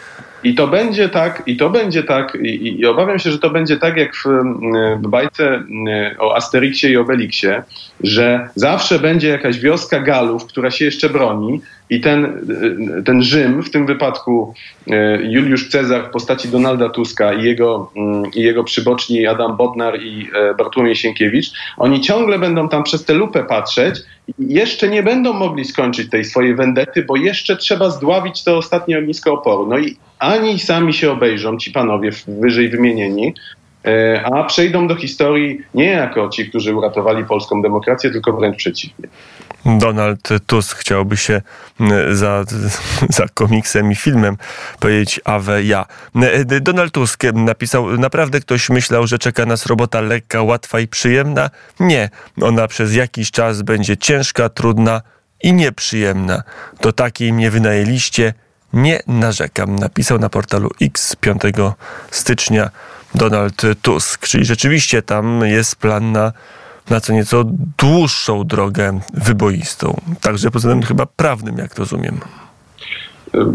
I 0.45 0.55
to 0.55 0.69
będzie 0.69 1.09
tak, 1.09 1.43
i 1.47 1.57
to 1.57 1.71
będzie 1.71 2.03
tak, 2.03 2.39
i, 2.43 2.81
i, 2.81 2.87
obawiam 2.87 3.19
się, 3.19 3.31
że 3.31 3.39
to 3.39 3.51
będzie 3.51 3.77
tak 3.77 3.97
jak 3.97 4.17
w, 4.17 4.25
w 5.03 5.09
bajce 5.09 5.63
o 6.19 6.37
Asterixie 6.37 6.91
i 6.91 6.97
Obelixie, 6.97 7.63
że 8.01 8.49
zawsze 8.55 8.99
będzie 8.99 9.29
jakaś 9.29 9.59
wioska 9.59 10.01
Galów, 10.01 10.47
która 10.47 10.71
się 10.71 10.85
jeszcze 10.85 11.09
broni 11.09 11.61
i 11.91 12.00
ten, 12.00 12.47
ten 13.05 13.23
Rzym, 13.23 13.62
w 13.62 13.71
tym 13.71 13.87
wypadku 13.87 14.55
e, 14.91 15.23
Juliusz 15.23 15.69
Cezar 15.69 16.09
w 16.09 16.11
postaci 16.11 16.49
Donalda 16.49 16.88
Tuska 16.88 17.33
i 17.33 17.45
jego, 17.45 17.91
mm, 17.97 18.31
i 18.35 18.41
jego 18.41 18.64
przyboczni 18.64 19.26
Adam 19.26 19.57
Bodnar 19.57 20.03
i 20.03 20.29
e, 20.35 20.55
Bartłomiej 20.55 20.97
Sienkiewicz, 20.97 21.53
oni 21.76 22.00
ciągle 22.00 22.38
będą 22.38 22.69
tam 22.69 22.83
przez 22.83 23.05
tę 23.05 23.14
lupę 23.14 23.45
patrzeć 23.45 24.00
i 24.38 24.55
jeszcze 24.55 24.88
nie 24.88 25.03
będą 25.03 25.33
mogli 25.33 25.64
skończyć 25.64 26.11
tej 26.11 26.25
swojej 26.25 26.55
wendety, 26.55 27.03
bo 27.03 27.17
jeszcze 27.17 27.57
trzeba 27.57 27.91
zdławić 27.91 28.45
to 28.45 28.57
ostatnie 28.57 28.99
ognisko 28.99 29.33
oporu. 29.33 29.67
No 29.67 29.79
i 29.79 29.97
ani 30.19 30.59
sami 30.59 30.93
się 30.93 31.11
obejrzą, 31.12 31.59
ci 31.59 31.71
panowie 31.71 32.11
wyżej 32.29 32.69
wymienieni, 32.69 33.35
e, 33.85 34.23
a 34.25 34.45
przejdą 34.45 34.87
do 34.87 34.95
historii 34.95 35.61
nie 35.75 35.87
jako 35.87 36.29
ci, 36.29 36.49
którzy 36.49 36.75
uratowali 36.75 37.25
polską 37.25 37.62
demokrację, 37.62 38.11
tylko 38.11 38.33
wręcz 38.33 38.57
przeciwnie. 38.57 39.09
Donald 39.66 40.28
Tusk 40.47 40.78
chciałby 40.78 41.16
się 41.16 41.42
za, 42.12 42.44
za 43.18 43.26
komiksem 43.35 43.92
i 43.92 43.94
filmem 43.94 44.37
powiedzieć 44.80 45.21
Awe 45.25 45.62
ja. 45.62 45.87
Donald 46.61 46.92
Tusk 46.92 47.23
napisał, 47.35 47.99
naprawdę 47.99 48.40
ktoś 48.40 48.71
myślał, 48.71 49.06
że 49.06 49.18
czeka 49.18 49.47
nas 49.47 49.66
robota 49.66 50.00
lekka, 50.00 50.42
łatwa 50.42 50.80
i 50.80 50.88
przyjemna? 50.88 51.50
Nie, 51.80 52.11
ona 52.40 52.68
przez 52.68 52.94
jakiś 52.94 53.30
czas 53.30 53.62
będzie 53.62 53.97
ciężka, 53.97 54.49
trudna 54.49 55.02
i 55.42 55.52
nieprzyjemna. 55.52 56.42
Do 56.80 56.92
takiej 56.92 57.33
mnie 57.33 57.50
wynajęliście, 57.50 58.35
nie 58.73 59.00
narzekam. 59.06 59.76
Napisał 59.76 60.18
na 60.18 60.28
portalu 60.28 60.71
X 60.83 61.16
5 61.16 61.42
stycznia 62.11 62.71
Donald 63.14 63.62
Tusk. 63.83 64.26
Czyli 64.26 64.44
rzeczywiście 64.44 65.02
tam 65.02 65.40
jest 65.44 65.76
plan 65.76 66.12
na 66.12 66.33
na 66.91 67.00
co 67.00 67.12
nieco 67.12 67.45
dłuższą 67.79 68.45
drogę 68.45 69.00
wyboistą. 69.14 70.00
Także 70.21 70.50
pod 70.50 70.62
względem 70.62 70.88
chyba 70.88 71.07
prawnym, 71.07 71.59
jak 71.59 71.79
rozumiem. 71.79 72.21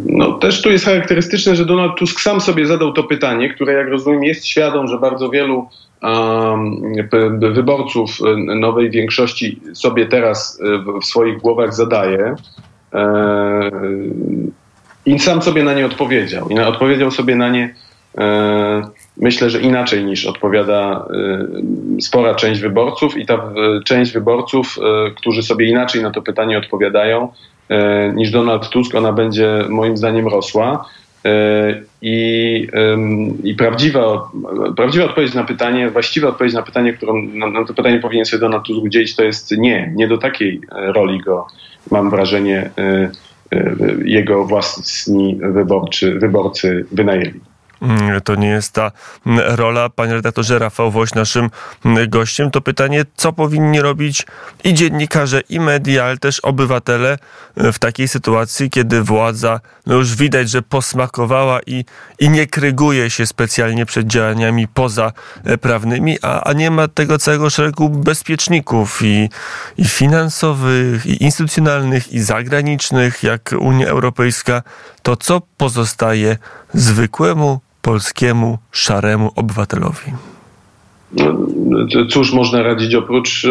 no, 0.05 0.31
też 0.31 0.61
tu 0.61 0.69
jest 0.69 0.85
charakterystyczne, 0.85 1.55
że 1.55 1.65
Donald 1.65 1.97
Tusk 1.97 2.19
sam 2.19 2.41
sobie 2.41 2.65
zadał 2.65 2.93
to 2.93 3.03
pytanie, 3.03 3.53
które 3.53 3.73
jak 3.73 3.87
rozumiem 3.87 4.23
jest 4.23 4.45
świadom, 4.45 4.87
że 4.87 4.99
bardzo 4.99 5.29
wielu 5.29 5.69
um, 6.01 6.81
wyborców 7.53 8.19
nowej 8.55 8.89
większości 8.89 9.61
sobie 9.73 10.05
teraz 10.05 10.59
w 11.01 11.05
swoich 11.05 11.37
głowach 11.37 11.75
zadaje. 11.75 12.35
E, 12.93 13.71
I 15.05 15.19
sam 15.19 15.41
sobie 15.41 15.63
na 15.63 15.73
nie 15.73 15.85
odpowiedział. 15.85 16.49
I 16.49 16.55
na, 16.55 16.67
odpowiedział 16.67 17.11
sobie 17.11 17.35
na 17.35 17.49
nie 17.49 17.75
e, 18.17 18.81
myślę, 19.19 19.49
że 19.49 19.61
inaczej 19.61 20.05
niż 20.05 20.25
odpowiada 20.25 21.07
e, 21.97 22.01
spora 22.01 22.35
część 22.35 22.61
wyborców 22.61 23.17
i 23.17 23.25
ta 23.25 23.51
część 23.85 24.11
wyborców, 24.11 24.77
którzy 25.15 25.43
sobie 25.43 25.69
inaczej 25.69 26.01
na 26.01 26.11
to 26.11 26.21
pytanie 26.21 26.57
odpowiadają 26.57 27.33
niż 28.15 28.31
Donald 28.31 28.69
Tusk, 28.69 28.95
ona 28.95 29.13
będzie 29.13 29.63
moim 29.69 29.97
zdaniem 29.97 30.27
rosła. 30.27 30.85
I, 32.01 32.67
i 33.43 33.55
prawdziwa, 33.55 34.31
prawdziwa 34.75 35.05
odpowiedź 35.05 35.33
na 35.33 35.43
pytanie, 35.43 35.89
właściwa 35.89 36.27
odpowiedź 36.27 36.53
na 36.53 36.61
pytanie, 36.61 36.93
którą 36.93 37.21
na, 37.21 37.49
na 37.49 37.65
to 37.65 37.73
pytanie 37.73 37.99
powinien 37.99 38.25
sobie 38.25 38.41
Donald 38.41 38.63
Tusk 38.63 38.83
udzielić, 38.83 39.15
to 39.15 39.23
jest 39.23 39.51
nie. 39.51 39.93
Nie 39.95 40.07
do 40.07 40.17
takiej 40.17 40.61
roli 40.71 41.19
go 41.19 41.47
mam 41.91 42.09
wrażenie, 42.09 42.69
y, 42.79 43.57
y, 43.57 44.03
jego 44.05 44.45
własni 44.45 45.37
wyborczy, 45.41 46.19
wyborcy 46.19 46.85
wynajęli. 46.91 47.39
Mm, 47.81 48.21
to 48.21 48.35
nie 48.35 48.47
jest 48.47 48.73
ta 48.73 48.91
mm, 49.25 49.55
rola. 49.55 49.89
Panie 49.89 50.13
redaktorze, 50.13 50.59
Rafał 50.59 50.91
Woś, 50.91 51.13
naszym 51.13 51.49
mm, 51.85 52.09
gościem. 52.09 52.51
To 52.51 52.61
pytanie, 52.61 53.05
co 53.15 53.33
powinni 53.33 53.81
robić 53.81 54.25
i 54.63 54.73
dziennikarze, 54.73 55.41
i 55.49 55.59
media, 55.59 56.03
ale 56.03 56.17
też 56.17 56.39
obywatele 56.39 57.17
e, 57.57 57.71
w 57.71 57.79
takiej 57.79 58.07
sytuacji, 58.07 58.69
kiedy 58.69 59.03
władza 59.03 59.59
no 59.85 59.95
już 59.95 60.15
widać, 60.15 60.49
że 60.49 60.61
posmakowała 60.61 61.59
i, 61.67 61.85
i 62.19 62.29
nie 62.29 62.47
kryguje 62.47 63.09
się 63.09 63.25
specjalnie 63.25 63.85
przed 63.85 64.07
działaniami 64.07 64.67
pozaprawnymi, 64.67 66.17
a, 66.21 66.43
a 66.43 66.53
nie 66.53 66.71
ma 66.71 66.87
tego 66.87 67.17
całego 67.17 67.49
szeregu 67.49 67.89
bezpieczników 67.89 69.01
i, 69.01 69.29
i 69.77 69.85
finansowych, 69.85 71.05
i 71.05 71.23
instytucjonalnych, 71.23 72.13
i 72.13 72.19
zagranicznych, 72.19 73.23
jak 73.23 73.55
Unia 73.59 73.87
Europejska. 73.87 74.61
To 75.03 75.17
co 75.17 75.41
pozostaje 75.57 76.37
zwykłemu 76.73 77.61
polskiemu 77.81 78.57
szaremu 78.71 79.31
obywatelowi? 79.35 80.11
No, 81.13 81.37
cóż 82.09 82.33
można 82.33 82.63
radzić 82.63 82.95
oprócz 82.95 83.45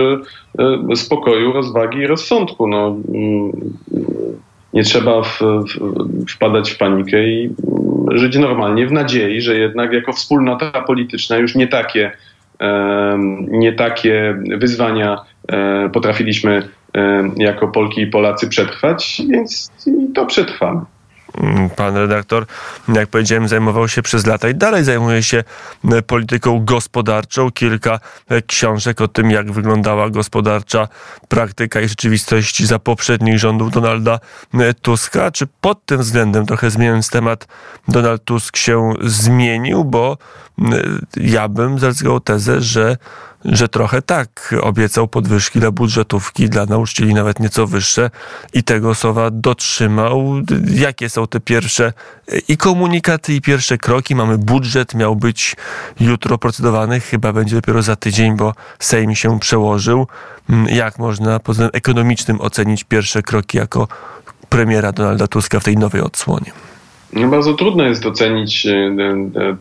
e, 0.59 0.97
spokoju, 0.97 1.53
rozwagi 1.53 1.99
i 1.99 2.07
rozsądku? 2.07 2.67
No, 2.67 2.97
mm, 3.15 3.53
nie 4.73 4.83
trzeba 4.83 5.23
w, 5.23 5.39
w, 5.41 6.33
wpadać 6.33 6.71
w 6.71 6.79
panikę 6.79 7.29
i 7.29 7.45
mm, 7.45 8.19
żyć 8.19 8.37
normalnie 8.37 8.87
w 8.87 8.93
nadziei, 8.93 9.41
że 9.41 9.55
jednak 9.55 9.93
jako 9.93 10.13
wspólnota 10.13 10.71
polityczna 10.71 11.37
już 11.37 11.55
nie 11.55 11.69
takie, 11.69 12.13
nie 13.49 13.73
takie 13.73 14.39
wyzwania 14.59 15.19
e, 15.49 15.91
potrafiliśmy 15.93 16.69
jako 17.37 17.69
Polki 17.69 18.01
i 18.01 18.07
Polacy 18.07 18.49
przetrwać, 18.49 19.23
więc 19.29 19.73
to 20.15 20.27
przetrwamy. 20.27 20.81
Mm, 21.37 21.71
pan 21.71 21.97
redaktor, 21.97 22.47
jak 22.89 23.09
powiedziałem, 23.09 23.49
zajmował 23.49 23.89
się 23.89 24.03
przez 24.03 24.27
lata 24.27 24.49
i 24.49 24.55
dalej 24.55 24.85
zajmuje 24.85 25.23
się 25.23 25.45
e, 25.93 26.03
polityką 26.03 26.65
gospodarczą. 26.65 27.51
Kilka 27.51 28.01
e, 28.29 28.43
książek 28.43 29.01
o 29.01 29.09
tym, 29.09 29.31
jak 29.31 29.53
wyglądała 29.53 30.11
gospodarcza 30.11 30.89
praktyka 31.29 31.81
i 31.81 31.89
rzeczywistość 31.89 32.65
za 32.65 32.79
poprzednich 32.79 33.39
rządów 33.39 33.71
Donalda 33.71 34.21
e, 34.55 34.75
Tuska. 34.75 35.31
Czy 35.31 35.47
pod 35.61 35.87
tym 35.87 36.01
względem, 36.01 36.47
trochę 36.47 36.71
zmieniając 36.71 37.11
temat, 37.11 37.47
Donald 37.89 38.25
Tusk 38.25 38.57
się 38.57 38.93
zmienił? 39.03 39.85
Bo 39.85 40.19
ja 41.17 41.49
bym 41.49 41.79
zaryzykował 41.79 42.21
tezę, 42.21 42.61
że 42.61 42.97
że 43.45 43.69
trochę 43.69 44.03
tak. 44.03 44.55
Obiecał 44.63 45.09
podwyżki 45.09 45.61
dla 45.61 45.71
budżetówki, 45.71 46.49
dla 46.49 46.67
nauczycieli 46.67 47.15
nawet 47.15 47.41
nieco 47.41 47.67
wyższe 47.67 48.11
i 48.53 48.63
tego 48.63 48.95
słowa 48.95 49.31
dotrzymał. 49.31 50.35
Jakie 50.75 51.09
są 51.09 51.27
te 51.27 51.41
pierwsze 51.41 51.93
i 52.49 52.57
komunikaty, 52.57 53.35
i 53.35 53.41
pierwsze 53.41 53.79
kroki? 53.79 54.15
Mamy 54.15 54.39
budżet, 54.39 54.95
miał 54.95 55.17
być 55.17 55.57
jutro 56.01 56.39
procedowany, 56.39 57.01
chyba 57.01 57.33
będzie 57.33 57.57
dopiero 57.57 57.83
za 57.83 57.97
tydzień, 57.97 58.37
bo 58.37 58.55
Sejm 58.79 59.15
się 59.15 59.41
przełożył. 59.41 60.07
Jak 60.67 60.99
można 60.99 61.39
pod 61.39 61.55
względem 61.55 61.79
ekonomicznym 61.79 62.41
ocenić 62.41 62.85
pierwsze 62.85 63.23
kroki 63.23 63.59
jako 63.59 63.89
premiera 64.49 64.93
Donalda 64.93 65.27
Tuska 65.27 65.61
w 65.61 65.65
tej 65.65 65.77
nowej 65.77 66.01
odsłonie? 66.01 66.53
No 67.13 67.29
bardzo 67.29 67.55
trudno 67.55 67.85
jest 67.85 68.07
ocenić 68.07 68.67
e, 68.67 68.95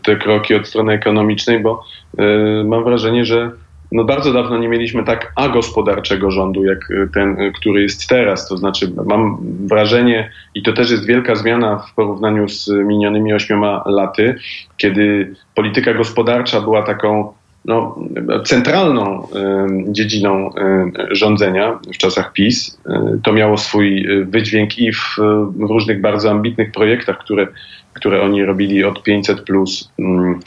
te 0.02 0.16
kroki 0.16 0.54
od 0.54 0.68
strony 0.68 0.92
ekonomicznej, 0.92 1.60
bo 1.60 1.84
e, 2.18 2.64
mam 2.64 2.84
wrażenie, 2.84 3.24
że 3.24 3.50
no 3.92 4.04
bardzo 4.04 4.32
dawno 4.32 4.58
nie 4.58 4.68
mieliśmy 4.68 5.04
tak 5.04 5.32
agospodarczego 5.36 6.30
rządu, 6.30 6.64
jak 6.64 6.90
y, 6.90 7.08
ten, 7.14 7.40
y, 7.40 7.52
który 7.52 7.82
jest 7.82 8.08
teraz. 8.08 8.48
To 8.48 8.56
znaczy, 8.56 8.92
mam 9.06 9.38
wrażenie, 9.66 10.30
i 10.54 10.62
to 10.62 10.72
też 10.72 10.90
jest 10.90 11.06
wielka 11.06 11.34
zmiana 11.34 11.78
w 11.78 11.94
porównaniu 11.94 12.48
z 12.48 12.68
minionymi 12.68 13.32
ośmioma 13.32 13.82
laty, 13.86 14.34
kiedy 14.76 15.34
polityka 15.54 15.94
gospodarcza 15.94 16.60
była 16.60 16.82
taką 16.82 17.32
no, 17.64 17.98
centralną 18.44 19.22
y, 19.22 19.92
dziedziną 19.92 20.50
y, 20.50 21.16
rządzenia 21.16 21.78
w 21.94 21.98
czasach 21.98 22.32
PiS. 22.32 22.80
Y, 22.86 23.20
to 23.22 23.32
miało 23.32 23.56
swój 23.56 24.06
wydźwięk 24.24 24.78
i 24.78 24.92
w, 24.92 25.16
w 25.56 25.60
różnych 25.60 26.00
bardzo 26.00 26.30
ambitnych 26.30 26.72
projektach, 26.72 27.18
które, 27.18 27.46
które 27.92 28.22
oni 28.22 28.44
robili 28.44 28.84
od 28.84 29.02
500 29.02 29.42
plus 29.42 29.92
mm, 29.98 30.40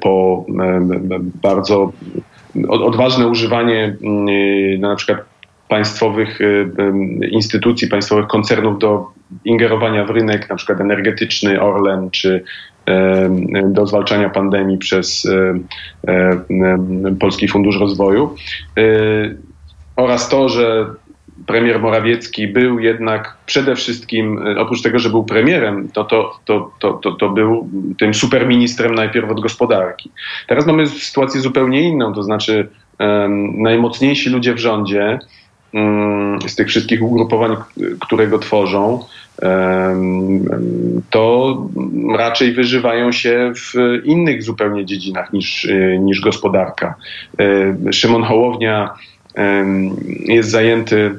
po 0.00 0.44
bardzo 1.42 1.92
odważne 2.68 3.26
używanie 3.26 3.96
mm, 4.02 4.28
y, 4.28 4.78
na 4.80 4.96
przykład 4.96 5.18
państwowych 5.68 6.40
y, 6.40 6.70
instytucji, 7.30 7.88
państwowych 7.88 8.26
koncernów 8.26 8.78
do 8.78 9.06
ingerowania 9.44 10.04
w 10.04 10.10
rynek, 10.10 10.50
na 10.50 10.56
przykład 10.56 10.80
energetyczny, 10.80 11.60
Orlen, 11.60 12.10
czy 12.10 12.44
do 13.64 13.86
zwalczania 13.86 14.30
pandemii 14.30 14.78
przez 14.78 15.28
Polski 17.20 17.48
Fundusz 17.48 17.80
Rozwoju. 17.80 18.34
Y, 18.78 19.36
oraz 19.96 20.28
to, 20.28 20.48
że 20.48 20.86
premier 21.46 21.80
Morawiecki 21.80 22.48
był 22.48 22.78
jednak 22.78 23.36
przede 23.46 23.76
wszystkim, 23.76 24.46
e, 24.46 24.60
oprócz 24.60 24.82
tego, 24.82 24.98
że 24.98 25.10
był 25.10 25.24
premierem, 25.24 25.88
to, 25.88 26.04
to, 26.04 26.38
to, 26.44 26.70
to, 26.80 27.12
to, 27.12 27.28
był 27.28 27.70
tym 27.98 28.14
superministrem 28.14 28.94
najpierw 28.94 29.30
od 29.30 29.40
gospodarki. 29.40 30.10
Teraz 30.48 30.66
mamy 30.66 30.86
sytuację 30.86 31.40
zupełnie 31.40 31.82
inną, 31.82 32.14
to 32.14 32.22
znaczy 32.22 32.68
um, 32.98 33.62
najmocniejsi 33.62 34.30
ludzie 34.30 34.54
w 34.54 34.58
rządzie 34.58 35.18
um, 35.72 36.38
z 36.46 36.56
tych 36.56 36.68
wszystkich 36.68 37.02
ugrupowań, 37.02 37.56
które 38.00 38.26
go 38.26 38.38
tworzą, 38.38 39.00
to 41.10 41.56
raczej 42.16 42.52
wyżywają 42.52 43.12
się 43.12 43.52
w 43.56 43.74
innych 44.04 44.42
zupełnie 44.42 44.84
dziedzinach 44.84 45.32
niż, 45.32 45.64
e, 45.64 45.98
niż 45.98 46.20
gospodarka. 46.20 46.94
E, 47.38 47.92
Szymon 47.92 48.22
Hołownia 48.22 48.94
jest 50.24 50.50
zajęty 50.50 51.14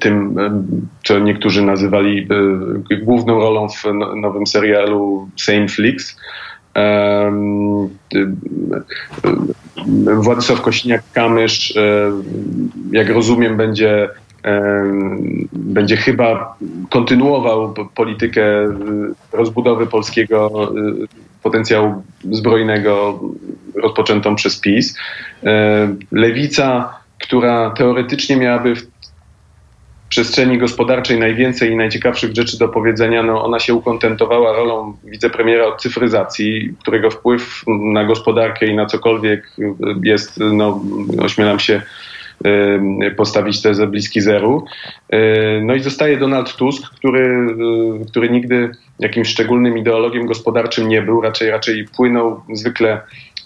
tym, 0.00 0.38
e, 0.38 0.62
co 1.04 1.18
niektórzy 1.18 1.62
nazywali 1.62 2.28
e, 2.90 2.96
główną 2.96 3.38
rolą 3.38 3.68
w 3.68 3.84
no, 3.94 4.16
nowym 4.16 4.46
serialu 4.46 5.28
Same 5.36 5.68
Flix. 5.68 6.16
Władysław 10.22 10.60
Kośniak-Kamysz, 10.62 11.74
jak 12.92 13.08
rozumiem, 13.08 13.56
będzie, 13.56 14.08
będzie 15.52 15.96
chyba 15.96 16.56
kontynuował 16.90 17.74
politykę 17.94 18.44
rozbudowy 19.32 19.86
polskiego 19.86 20.72
potencjału 21.42 22.02
zbrojnego 22.30 23.20
rozpoczętą 23.82 24.34
przez 24.34 24.60
PiS. 24.60 24.96
E, 25.44 25.94
lewica, 26.12 26.94
która 27.20 27.70
teoretycznie 27.70 28.36
miałaby 28.36 28.76
w 28.76 28.91
przestrzeni 30.12 30.58
gospodarczej 30.58 31.18
najwięcej 31.18 31.70
i 31.70 31.76
najciekawszych 31.76 32.34
rzeczy 32.34 32.58
do 32.58 32.68
powiedzenia, 32.68 33.22
no 33.22 33.44
ona 33.44 33.58
się 33.58 33.74
ukontentowała 33.74 34.52
rolą 34.52 34.96
wicepremiera 35.04 35.66
od 35.66 35.82
cyfryzacji, 35.82 36.74
którego 36.80 37.10
wpływ 37.10 37.62
na 37.66 38.04
gospodarkę 38.04 38.66
i 38.66 38.74
na 38.74 38.86
cokolwiek 38.86 39.56
jest, 40.02 40.40
no 40.40 40.80
ośmielam 41.18 41.58
się 41.58 41.82
postawić 43.16 43.62
tezę 43.62 43.86
bliski 43.86 44.20
zeru. 44.20 44.64
E, 45.08 45.60
no 45.60 45.74
i 45.74 45.80
zostaje 45.80 46.16
Donald 46.16 46.56
Tusk, 46.56 46.90
który, 46.90 47.26
e, 48.02 48.04
który 48.04 48.30
nigdy 48.30 48.70
jakimś 48.98 49.28
szczególnym 49.28 49.78
ideologiem 49.78 50.26
gospodarczym 50.26 50.88
nie 50.88 51.02
był, 51.02 51.20
raczej, 51.20 51.50
raczej 51.50 51.84
płynął 51.96 52.40
zwykle 52.52 53.00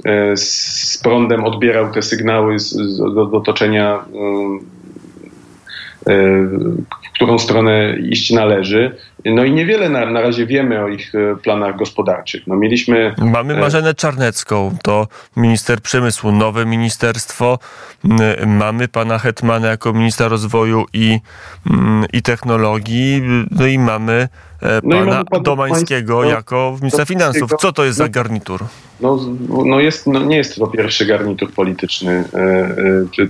e, 0.04 0.36
z 0.36 1.00
prądem, 1.02 1.44
odbierał 1.44 1.92
te 1.92 2.02
sygnały 2.02 2.58
z, 2.58 2.70
z, 2.70 2.98
do, 2.98 3.26
do 3.26 3.38
otoczenia 3.38 4.04
którą 7.14 7.38
stronę 7.38 7.96
iść 7.98 8.30
należy. 8.30 8.96
No 9.24 9.44
i 9.44 9.52
niewiele 9.52 9.88
na, 9.88 10.10
na 10.10 10.20
razie 10.20 10.46
wiemy 10.46 10.84
o 10.84 10.88
ich 10.88 11.14
e, 11.14 11.36
planach 11.36 11.76
gospodarczych. 11.76 12.46
No 12.46 12.56
mieliśmy... 12.56 13.14
Mamy 13.18 13.54
e, 13.54 13.60
Marzenę 13.60 13.94
Czarnecką, 13.94 14.76
to 14.82 15.08
minister 15.36 15.80
przemysłu, 15.80 16.32
nowe 16.32 16.66
ministerstwo. 16.66 17.58
Mamy 18.46 18.88
pana 18.88 19.18
Hetmana 19.18 19.68
jako 19.68 19.92
ministra 19.92 20.28
rozwoju 20.28 20.84
i, 20.92 21.20
i 22.12 22.22
technologii. 22.22 23.22
No 23.50 23.66
i 23.66 23.78
mamy 23.78 24.28
e, 24.62 24.80
no 24.82 24.96
pana, 24.96 25.22
i 25.38 25.42
Domańskiego 25.42 26.22
no, 26.22 26.28
jako 26.28 26.76
ministra 26.80 27.04
finansów. 27.04 27.50
Co 27.58 27.72
to 27.72 27.84
jest 27.84 27.98
za 27.98 28.08
garnitur? 28.08 28.64
No, 29.00 29.18
no, 29.64 29.80
jest, 29.80 30.06
no 30.06 30.20
nie 30.20 30.36
jest 30.36 30.56
to 30.56 30.66
pierwszy 30.66 31.06
garnitur 31.06 31.52
polityczny 31.52 32.24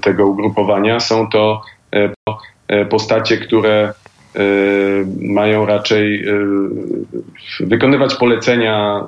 tego 0.02 0.26
ugrupowania. 0.26 1.00
Są 1.00 1.28
to 1.28 1.62
postacie, 2.90 3.38
które 3.38 3.92
Y, 4.36 5.06
mają 5.20 5.66
raczej 5.66 6.28
y, 6.28 6.34
wykonywać 7.60 8.14
polecenia 8.14 9.06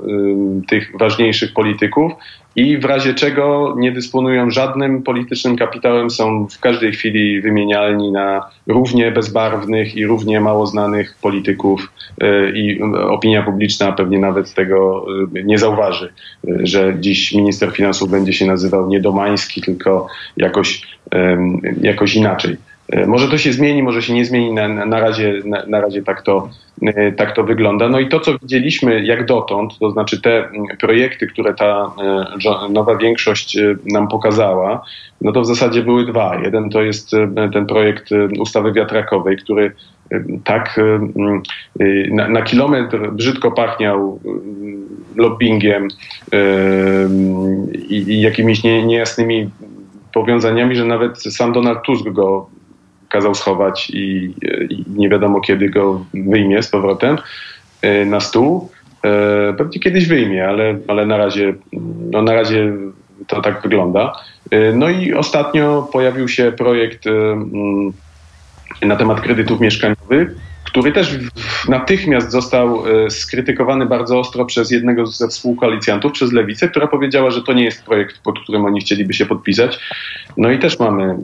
tych 0.69 0.93
ważniejszych 0.99 1.53
polityków 1.53 2.13
i 2.57 2.79
w 2.79 2.85
razie 2.85 3.15
czego 3.15 3.75
nie 3.79 3.93
dysponują 3.93 4.51
żadnym 4.51 5.03
politycznym 5.03 5.57
kapitałem, 5.57 6.11
są 6.11 6.47
w 6.47 6.61
każdej 6.61 6.93
chwili 6.93 7.41
wymienialni 7.41 8.13
na 8.13 8.51
równie 8.67 9.13
bezbarwnych 9.13 9.97
i 9.97 10.07
równie 10.07 10.41
mało 10.41 10.67
znanych 10.67 11.17
polityków 11.23 11.93
i 12.55 12.81
opinia 13.11 13.43
publiczna 13.43 13.93
pewnie 13.93 14.19
nawet 14.19 14.55
tego 14.55 15.07
nie 15.45 15.59
zauważy, 15.59 16.13
że 16.45 16.97
dziś 17.01 17.35
minister 17.35 17.71
finansów 17.73 18.11
będzie 18.11 18.33
się 18.33 18.47
nazywał 18.47 18.89
nie 18.89 19.01
Domański, 19.01 19.61
tylko 19.61 20.07
jakoś, 20.37 20.83
jakoś 21.81 22.15
inaczej. 22.15 22.57
E, 22.93 23.07
może 23.07 23.29
to 23.29 23.39
się 23.39 23.53
zmieni, 23.53 23.83
może 23.83 24.03
się 24.03 24.15
nie 24.15 24.25
zmieni, 24.25 24.53
na, 24.53 24.69
na, 24.69 25.01
razie, 25.01 25.43
na, 25.45 25.67
na 25.67 25.81
razie 25.81 26.03
tak 26.03 26.23
to, 26.23 26.49
e, 26.83 27.13
tak 27.13 27.35
to 27.35 27.45
wygląda. 27.45 27.89
No 27.89 28.01
i 28.01 28.09
to, 28.09 28.21
co 28.21 28.39
widzieliśmy 28.39 29.05
jak 29.05 29.27
dotąd, 29.27 29.79
to 29.79 29.91
znaczy 29.91 30.23
te 30.23 30.49
projekty, 30.81 31.27
które 31.27 31.55
ta 31.55 31.93
e, 32.67 32.73
nowa 32.73 32.97
większość 32.97 33.57
nam 33.93 34.09
pokazała, 34.09 34.85
no 35.21 35.33
to 35.33 35.41
w 35.41 35.47
zasadzie 35.47 35.83
były 35.83 36.07
dwa. 36.07 36.41
Jeden 36.45 36.71
to 36.71 36.83
jest 36.83 37.11
ten 37.53 37.67
projekt 37.67 38.11
ustawy 38.39 38.73
wiatrakowej, 38.73 39.37
który 39.37 39.73
tak 40.45 40.81
na, 42.11 42.29
na 42.29 42.43
kilometr 42.43 43.11
brzydko 43.13 43.51
pachniał 43.51 44.21
lobbyingiem 45.17 45.89
i, 47.89 47.95
i 47.95 48.21
jakimiś 48.21 48.63
nie, 48.63 48.87
niejasnymi 48.87 49.51
powiązaniami, 50.13 50.77
że 50.77 50.85
nawet 50.85 51.23
sam 51.23 51.53
Donald 51.53 51.83
Tusk 51.83 52.09
go 52.09 52.47
kazał 53.09 53.35
schować 53.35 53.91
i, 53.91 54.35
i 54.71 54.85
nie 54.89 55.09
wiadomo 55.09 55.41
kiedy 55.41 55.71
go 55.71 56.05
wyjmie 56.15 56.63
z 56.63 56.69
powrotem 56.69 57.19
e, 57.83 58.05
na 58.05 58.21
stół. 58.21 58.71
E, 59.05 59.53
pewnie 59.53 59.81
kiedyś 59.81 60.07
wyjmie, 60.07 60.49
ale, 60.49 60.79
ale 60.89 61.07
na, 61.07 61.17
razie, 61.17 61.55
no 62.11 62.23
na 62.23 62.33
razie 62.35 62.73
to 63.27 63.43
tak 63.43 63.63
wygląda. 63.63 64.13
E, 64.51 64.73
no 64.73 64.89
i 64.89 65.15
ostatnio 65.15 65.89
pojawił 65.93 66.29
się 66.29 66.53
projekt 66.53 67.05
na 68.83 68.97
temat 68.97 69.21
kredytów 69.21 69.61
mieszkaniowych, 69.61 70.37
który 70.65 70.93
też 70.93 71.19
natychmiast 71.69 72.31
został 72.31 72.83
skrytykowany 73.09 73.87
bardzo 73.87 74.19
ostro 74.19 74.45
przez 74.45 74.71
jednego 74.71 75.07
ze 75.07 75.29
współkoalicjantów, 75.29 76.13
przez 76.13 76.33
Lewicę, 76.33 76.69
która 76.69 76.87
powiedziała, 76.87 77.31
że 77.31 77.43
to 77.43 77.53
nie 77.53 77.65
jest 77.65 77.85
projekt, 77.85 78.19
pod 78.19 78.41
którym 78.41 78.65
oni 78.65 78.81
chcieliby 78.81 79.15
się 79.15 79.27
podpisać. 79.27 79.79
No 80.37 80.51
i 80.51 80.59
też 80.59 80.79
mamy 80.79 81.17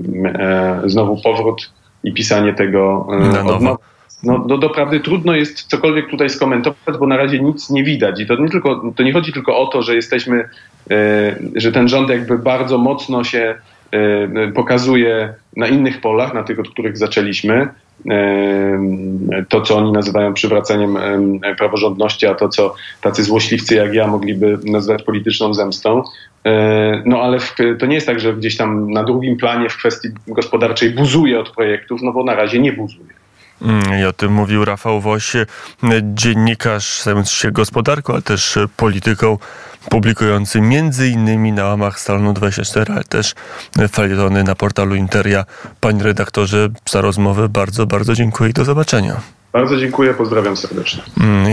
znowu 0.85 1.23
powrót 1.23 1.71
i 2.05 2.13
pisanie 2.13 2.55
tego 2.55 3.07
e, 3.13 3.45
nowa. 3.45 3.77
No, 4.23 4.39
do, 4.39 4.59
doprawdy 4.59 5.01
trudno 5.01 5.35
jest 5.35 5.63
cokolwiek 5.63 6.11
tutaj 6.11 6.31
skomentować, 6.31 6.99
bo 6.99 7.07
na 7.07 7.17
razie 7.17 7.41
nic 7.41 7.71
nie 7.71 7.85
widać. 7.85 8.21
I 8.21 8.27
to 8.27 8.37
nie, 8.37 8.49
tylko, 8.49 8.93
to 8.97 9.03
nie 9.03 9.13
chodzi 9.13 9.33
tylko 9.33 9.59
o 9.59 9.67
to, 9.67 9.83
że 9.83 9.95
jesteśmy, 9.95 10.49
e, 10.91 11.37
że 11.57 11.73
ten 11.73 11.89
rząd 11.89 12.09
jakby 12.09 12.39
bardzo 12.39 12.79
mocno 12.79 13.25
się 13.25 13.55
e, 13.91 14.53
pokazuje 14.53 15.35
na 15.57 15.67
innych 15.67 16.01
polach, 16.01 16.35
na 16.35 16.43
tych, 16.43 16.61
od 16.61 16.71
których 16.71 16.99
zaczęliśmy. 16.99 17.69
To, 19.49 19.61
co 19.61 19.77
oni 19.77 19.93
nazywają 19.93 20.35
przywracaniem 20.35 20.99
praworządności, 21.59 22.27
a 22.27 22.35
to, 22.35 22.49
co 22.49 22.75
tacy 23.01 23.25
złośliwcy 23.25 23.75
jak 23.75 23.95
ja 23.95 24.07
mogliby 24.07 24.59
nazwać 24.65 25.03
polityczną 25.03 25.55
zemstą. 25.55 26.03
E, 26.45 27.03
no 27.07 27.23
ale 27.23 27.41
w, 27.41 27.55
to 27.79 27.87
nie 27.87 27.95
jest 27.95 28.07
tak, 28.07 28.21
że 28.21 28.35
gdzieś 28.35 28.57
tam 28.57 28.91
na 28.91 29.05
drugim 29.05 29.37
planie 29.37 29.69
w 29.69 29.77
kwestii 29.77 30.09
gospodarczej 30.29 30.91
buzuje 30.91 31.41
od 31.41 31.51
projektów, 31.51 32.03
no 32.03 32.13
bo 32.13 32.25
na 32.25 32.35
razie 32.35 32.59
nie 32.59 32.73
buzuje. 32.73 33.15
Mm, 33.63 34.01
I 34.01 34.05
o 34.05 34.13
tym 34.13 34.33
mówił 34.33 34.65
Rafał 34.65 35.01
Woś, 35.01 35.33
dziennikarz 36.03 37.03
zajmujący 37.03 37.35
się 37.35 37.53
gospodarką, 37.53 38.13
ale 38.13 38.23
też 38.23 38.59
polityką, 38.77 39.39
publikujący 39.91 40.61
między 40.61 41.09
innymi 41.09 41.53
na 41.53 41.65
łamach 41.65 42.01
Salonu 42.01 42.33
24, 42.33 42.95
ale 42.95 43.05
też 43.05 43.35
felietony 43.93 44.45
na 44.45 44.55
portalu 44.55 44.95
Interia. 44.95 45.45
Panie 45.81 46.03
redaktorze, 46.03 46.69
za 46.91 47.01
rozmowę 47.01 47.49
bardzo, 47.49 47.87
bardzo 47.87 48.15
dziękuję 48.15 48.51
i 48.51 48.53
do 48.53 48.65
zobaczenia. 48.65 49.21
Bardzo 49.53 49.77
dziękuję, 49.77 50.15
pozdrawiam 50.15 50.57
serdecznie. 50.57 51.03
Mm, 51.21 51.51